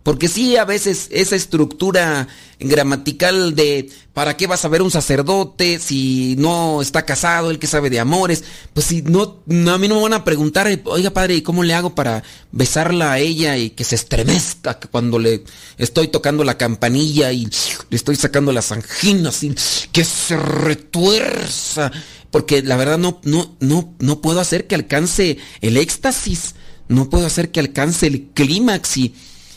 [0.02, 2.26] Porque sí, a veces esa estructura
[2.58, 7.68] gramatical de ¿para qué vas a ver un sacerdote si no está casado, el que
[7.68, 8.42] sabe de amores?
[8.74, 11.74] Pues si no, a mí no me van a preguntar, oiga padre, ¿y cómo le
[11.74, 15.44] hago para besarla a ella y que se estremezca cuando le
[15.78, 17.48] estoy tocando la campanilla y
[17.88, 19.54] le estoy sacando las anginas y
[19.92, 21.92] que se retuerza?
[22.32, 26.54] Porque la verdad no, no, no, no puedo hacer que alcance el éxtasis,
[26.88, 29.14] no puedo hacer que alcance el clímax y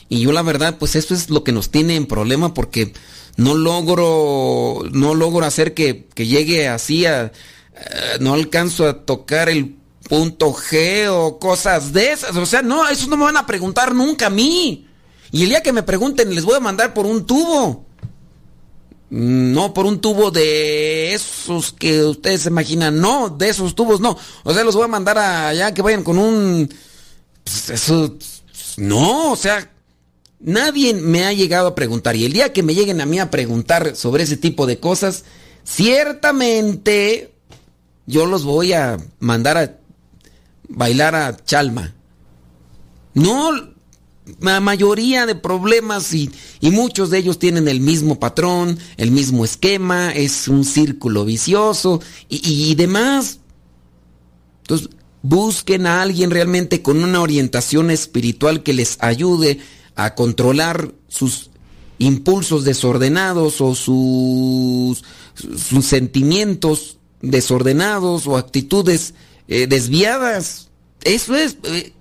[0.08, 2.93] y yo la verdad, pues eso es lo que nos tiene en problema porque
[3.38, 7.32] no logro, no logro hacer que, llegue así a, eh,
[8.20, 9.76] no alcanzo a tocar el
[10.08, 12.36] punto G o cosas de esas.
[12.36, 14.88] O sea, no, eso no me van a preguntar nunca a mí.
[15.32, 17.86] Y el día que me pregunten les voy a mandar por un tubo.
[19.10, 24.18] No por un tubo de esos que ustedes se imaginan, no, de esos tubos no.
[24.43, 26.70] O sea, los voy a mandar allá que vayan con un...
[27.43, 28.16] Pues eso...
[28.78, 29.72] No, o sea,
[30.40, 33.32] Nadie me ha llegado a preguntar y el día que me lleguen a mí a
[33.32, 35.24] preguntar sobre ese tipo de cosas,
[35.64, 37.34] ciertamente
[38.06, 39.78] yo los voy a mandar a
[40.68, 41.96] bailar a Chalma.
[43.14, 43.52] No,
[44.42, 46.32] la mayoría de problemas y,
[46.62, 52.42] muchos de ellos tienen el mismo patrón, el mismo esquema, es un círculo vicioso y,
[52.44, 53.40] y demás.
[54.64, 54.90] Entonces,
[55.22, 59.60] busquen a alguien realmente con una orientación espiritual que les ayude
[59.96, 61.50] a controlar sus
[61.98, 69.14] impulsos desordenados o sus, sus sentimientos desordenados o actitudes
[69.48, 70.70] eh, desviadas.
[71.04, 71.58] Eso es...
[71.64, 71.93] Eh,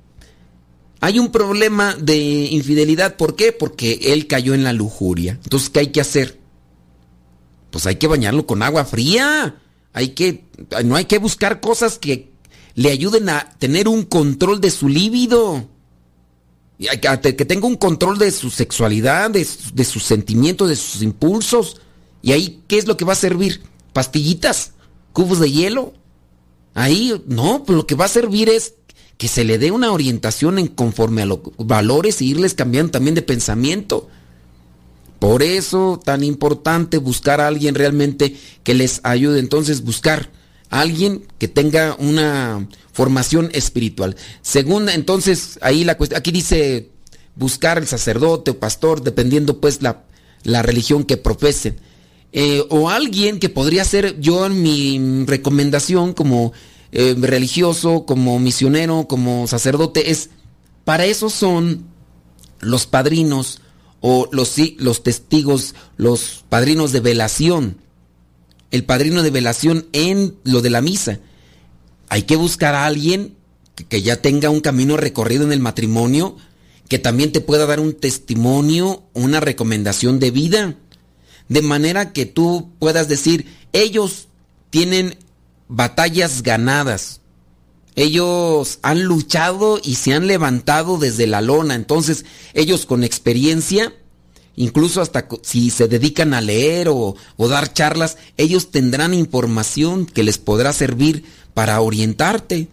[1.00, 3.16] hay un problema de infidelidad.
[3.16, 3.52] ¿Por qué?
[3.52, 5.38] Porque él cayó en la lujuria.
[5.44, 6.40] Entonces, ¿qué hay que hacer?
[7.70, 9.60] Pues hay que bañarlo con agua fría.
[9.92, 10.44] Hay que...
[10.84, 12.32] No hay que buscar cosas que
[12.74, 15.68] le ayuden a tener un control de su líbido
[16.78, 19.44] que tenga un control de su sexualidad, de,
[19.84, 21.80] sus sentimientos, de sus impulsos.
[22.22, 23.62] Y ahí, ¿qué es lo que va a servir?
[23.92, 24.72] ¿Pastillitas?
[25.12, 25.94] ¿Cubos de hielo?
[26.74, 28.74] Ahí, no, pues lo que va a servir es
[29.16, 33.14] que se le dé una orientación en conforme a los valores y irles cambiando también
[33.14, 34.08] de pensamiento.
[35.20, 39.38] Por eso tan importante buscar a alguien realmente que les ayude.
[39.38, 40.30] Entonces buscar
[40.80, 44.16] alguien que tenga una formación espiritual.
[44.42, 46.90] Segunda, entonces, ahí la cuestión, aquí dice
[47.36, 50.04] buscar el sacerdote o pastor, dependiendo pues la,
[50.42, 51.76] la religión que profesen.
[52.32, 56.52] Eh, o alguien que podría ser yo en mi recomendación como
[56.90, 60.30] eh, religioso, como misionero, como sacerdote, es,
[60.84, 61.86] para eso son
[62.60, 63.60] los padrinos
[64.00, 67.78] o los, los testigos, los padrinos de velación.
[68.74, 71.20] El padrino de velación en lo de la misa
[72.08, 73.36] hay que buscar a alguien
[73.88, 76.36] que, ya tenga un camino recorrido en el matrimonio,
[76.88, 80.74] que también te pueda dar un testimonio, una recomendación de vida.
[81.48, 84.26] De manera que tú puedas decir, ellos
[84.70, 85.18] tienen
[85.68, 87.20] batallas ganadas.
[87.94, 91.76] Ellos han luchado y se han levantado desde la lona.
[91.76, 93.94] Entonces, ellos con experiencia,
[94.56, 100.22] incluso hasta si se dedican a leer o, o, dar charlas, ellos tendrán información que
[100.22, 101.24] les podrá servir
[101.54, 102.68] para orientarte.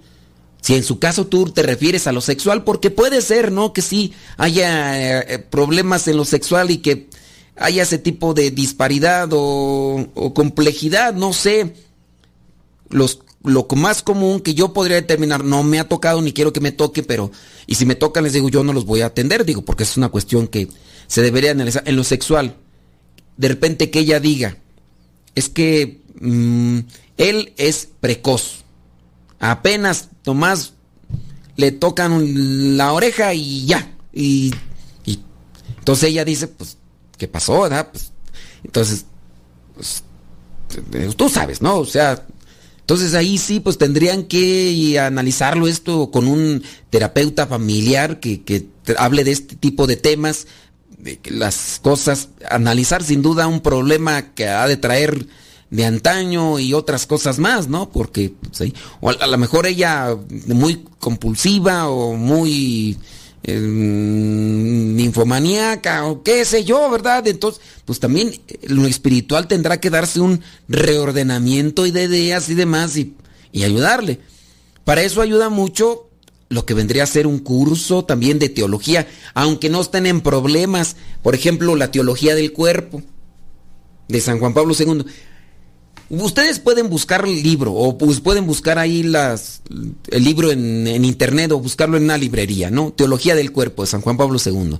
[0.62, 3.74] Si en su caso tú te refieres a lo sexual, porque puede ser, ¿no?
[3.74, 7.10] Que sí haya eh, problemas en lo sexual y que
[7.56, 11.74] haya ese tipo de disparidad o, complejidad, no sé.
[12.90, 16.60] Los, lo más común que yo podría determinar, no me ha tocado ni quiero que
[16.60, 17.32] me toque, pero,
[17.66, 19.98] y si me tocan les digo, yo no los voy a atender, digo, porque es
[19.98, 20.68] una cuestión que
[21.12, 21.84] se debería analizar.
[21.86, 22.56] En lo sexual,
[23.36, 24.56] de repente que ella diga,
[25.36, 26.80] es que mm,
[27.18, 28.64] él es precoz
[29.42, 30.74] Apenas Tomás
[31.58, 33.94] le tocan la oreja y ya.
[34.14, 34.54] Y,
[35.80, 36.78] entonces ella dice, pues,
[37.18, 37.68] ¿qué pasó?
[37.92, 38.14] Pues,
[38.64, 39.06] entonces,
[39.76, 40.04] pues,
[41.18, 41.80] tú sabes, ¿no?
[41.80, 42.26] O sea,
[42.80, 49.26] entonces ahí sí, pues tendrían que analizarlo esto con un terapeuta familiar que, que hable
[49.26, 50.48] de este tipo de temas,
[51.04, 55.28] de las cosas, analizar sin duda un problema que ha de traer
[55.72, 57.90] de antaño y otras cosas más, ¿no?
[57.90, 62.98] Porque pues, o a, lo mejor ella muy compulsiva o muy
[63.44, 67.26] eh, ninfomaníaca o qué sé yo, ¿verdad?
[67.26, 68.34] Entonces, pues también
[68.64, 73.16] lo espiritual tendrá que darse un reordenamiento y de ideas y demás y,
[73.54, 74.20] y ayudarle.
[74.84, 76.10] Para eso ayuda mucho
[76.52, 80.98] lo que vendría a ser un curso también de teología, aunque no estén en problemas,
[81.24, 83.02] por ejemplo, la teología del cuerpo
[84.10, 85.06] de San Juan Pablo II.
[86.10, 89.62] Ustedes pueden buscar el libro o pues pueden buscar ahí las,
[90.10, 92.92] el libro en, en, internet o buscarlo en una librería, ¿no?
[92.92, 94.78] Teología del Cuerpo de San Juan Pablo II.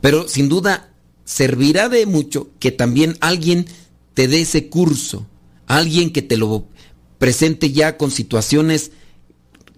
[0.00, 0.90] Pero sin duda
[1.24, 3.66] servirá de mucho que también alguien
[4.14, 5.26] te dé ese curso,
[5.66, 6.66] alguien que te lo
[7.18, 8.92] presente ya con situaciones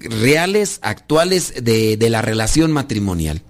[0.02, 3.42] reales, actuales de, de la relación matrimonial.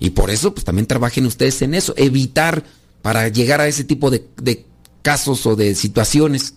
[0.00, 2.64] Y por eso, pues también trabajen ustedes en eso, evitar
[3.02, 4.64] para llegar a ese tipo de, de
[5.02, 6.54] casos o de situaciones.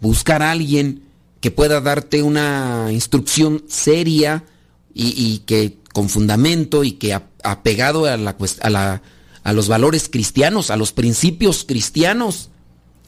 [0.00, 1.04] Buscar a alguien
[1.40, 4.44] que pueda darte una instrucción seria
[4.92, 9.02] y, y que con fundamento y que apegado a, la, a, la,
[9.42, 12.50] a los valores cristianos, a los principios cristianos,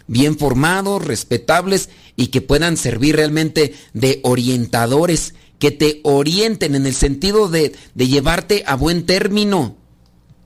[0.06, 6.94] bien formados, respetables y que puedan servir realmente de orientadores, que te orienten en el
[6.94, 9.76] sentido de, de llevarte a buen término.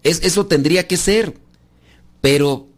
[0.03, 1.35] Es, eso tendría que ser.
[2.21, 2.69] Pero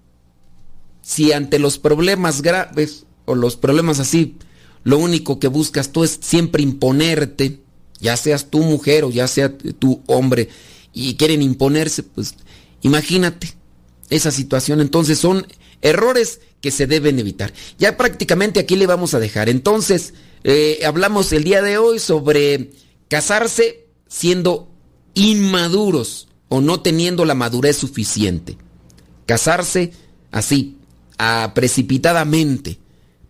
[1.02, 4.36] si ante los problemas graves o los problemas así,
[4.84, 7.60] lo único que buscas tú es siempre imponerte,
[8.00, 10.48] ya seas tu mujer o ya sea tu hombre,
[10.92, 12.34] y quieren imponerse, pues
[12.82, 13.54] imagínate
[14.10, 14.80] esa situación.
[14.80, 15.46] Entonces son
[15.82, 17.52] errores que se deben evitar.
[17.78, 19.48] Ya prácticamente aquí le vamos a dejar.
[19.48, 20.14] Entonces,
[20.44, 22.70] eh, hablamos el día de hoy sobre
[23.08, 24.70] casarse siendo
[25.14, 28.56] inmaduros o no teniendo la madurez suficiente.
[29.26, 29.92] Casarse
[30.30, 30.78] así,
[31.54, 32.78] precipitadamente,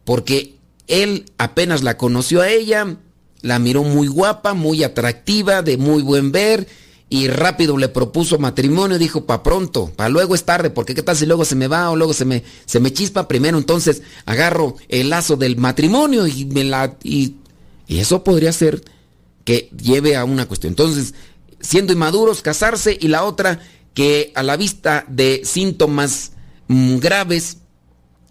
[0.05, 2.97] porque él apenas la conoció a ella,
[3.43, 6.67] la miró muy guapa, muy atractiva, de muy buen ver,
[7.13, 11.15] y rápido le propuso matrimonio, dijo, pa' pronto, pa' luego es tarde, porque qué tal
[11.15, 14.77] si luego se me va o luego se me, se me chispa primero, entonces agarro
[14.89, 16.97] el lazo del matrimonio y me la...
[17.05, 17.37] Y,
[17.87, 18.83] eso podría ser
[19.45, 20.71] que lleve a una cuestión.
[20.71, 21.13] Entonces,
[21.61, 23.61] siendo inmaduros, casarse y la otra,
[23.93, 26.33] que a la vista de síntomas
[26.69, 27.59] mm, graves,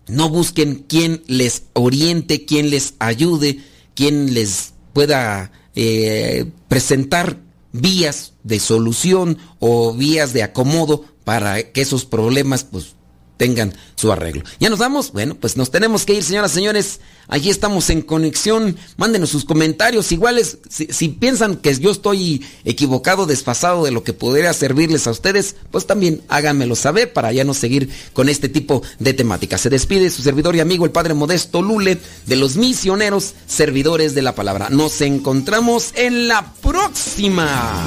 [0.08, 3.60] no busquen quien les oriente, quien les ayude,
[3.94, 7.38] quien les pueda eh, presentar
[7.72, 12.96] vías de solución o vías de acomodo para que esos problemas pues
[13.38, 14.44] tengan su arreglo.
[14.60, 15.12] ¿Ya nos vamos?
[15.12, 17.00] Bueno, pues nos tenemos que ir, señoras y señores.
[17.32, 18.76] Allí estamos en conexión.
[18.98, 20.12] Mándenos sus comentarios.
[20.12, 25.12] Iguales, si, si, piensan que yo estoy equivocado, desfasado de lo que podría servirles a
[25.12, 29.58] ustedes, pues también háganmelo saber para ya no seguir con este tipo de temática.
[29.58, 34.24] Se despide su servidor y amigo, el Padre Modesto Lule, de los misioneros servidores de
[34.24, 34.70] la palabra.
[34.70, 37.82] Nos encontramos en la próxima.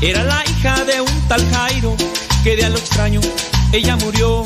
[0.00, 1.96] Era la hija de un tal Jairo
[2.44, 3.20] que de a lo extraño
[3.72, 4.44] ella murió.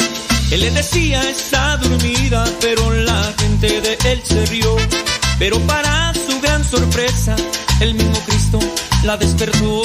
[0.51, 4.77] Él le decía está dormida, pero la gente de él se rió.
[5.39, 7.35] Pero para su gran sorpresa,
[7.81, 8.59] el mismo Cristo
[9.05, 9.83] la despertó.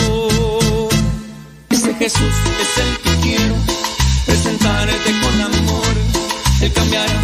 [1.70, 3.56] Ese Jesús es el que quiero
[4.26, 5.96] presentarte con amor.
[6.62, 7.22] Él cambiará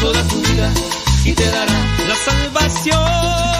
[0.00, 0.70] toda tu vida
[1.24, 1.78] y te dará
[2.08, 3.59] la salvación.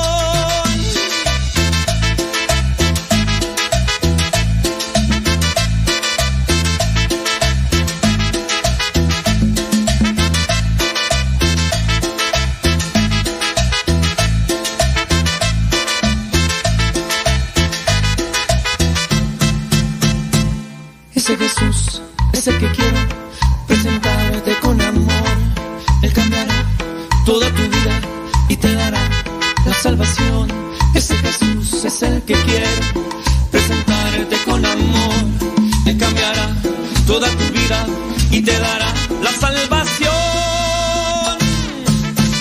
[37.11, 37.85] Toda tu vida
[38.31, 38.87] y te dará
[39.21, 40.11] la salvación.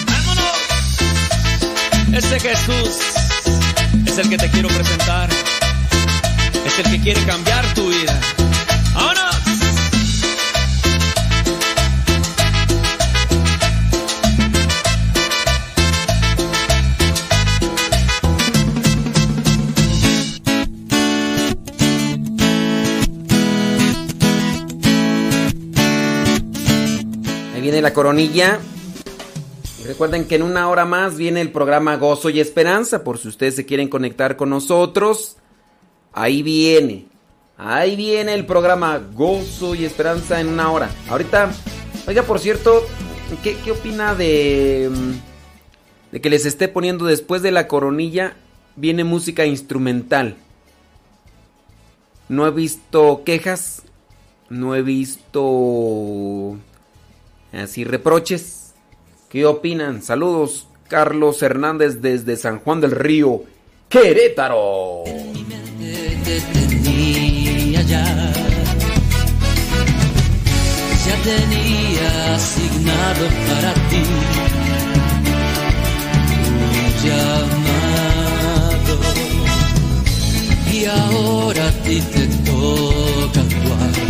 [0.06, 0.58] ¡Vámonos!
[2.12, 3.00] Ese Jesús
[4.06, 5.28] es el que te quiero presentar.
[6.64, 8.20] Es el que quiere cambiar tu vida.
[27.82, 28.58] La coronilla.
[29.86, 33.02] Recuerden que en una hora más viene el programa Gozo y Esperanza.
[33.02, 35.36] Por si ustedes se quieren conectar con nosotros.
[36.12, 37.06] Ahí viene.
[37.56, 40.90] Ahí viene el programa Gozo y Esperanza en una hora.
[41.08, 41.50] Ahorita,
[42.06, 42.86] oiga, por cierto,
[43.42, 48.36] ¿qué, qué opina de, mm, de que les esté poniendo después de la coronilla?
[48.76, 50.36] Viene música instrumental.
[52.28, 53.82] No he visto quejas.
[54.48, 56.58] No he visto
[57.52, 58.74] así reproches.
[59.28, 60.02] ¿Qué opinan?
[60.02, 63.44] Saludos, Carlos Hernández desde San Juan del Río,
[63.88, 65.04] Querétaro.
[71.06, 74.02] Ya tenía asignado para ti
[76.46, 78.94] un llamado.
[80.72, 84.09] Y ahora a ti te toca actuar.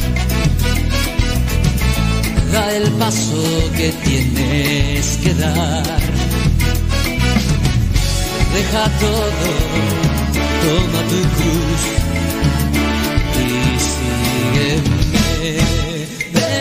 [2.52, 3.42] Da el paso
[3.76, 6.00] que tienes que dar.
[8.52, 10.00] Deja todo
[10.62, 11.20] toma tu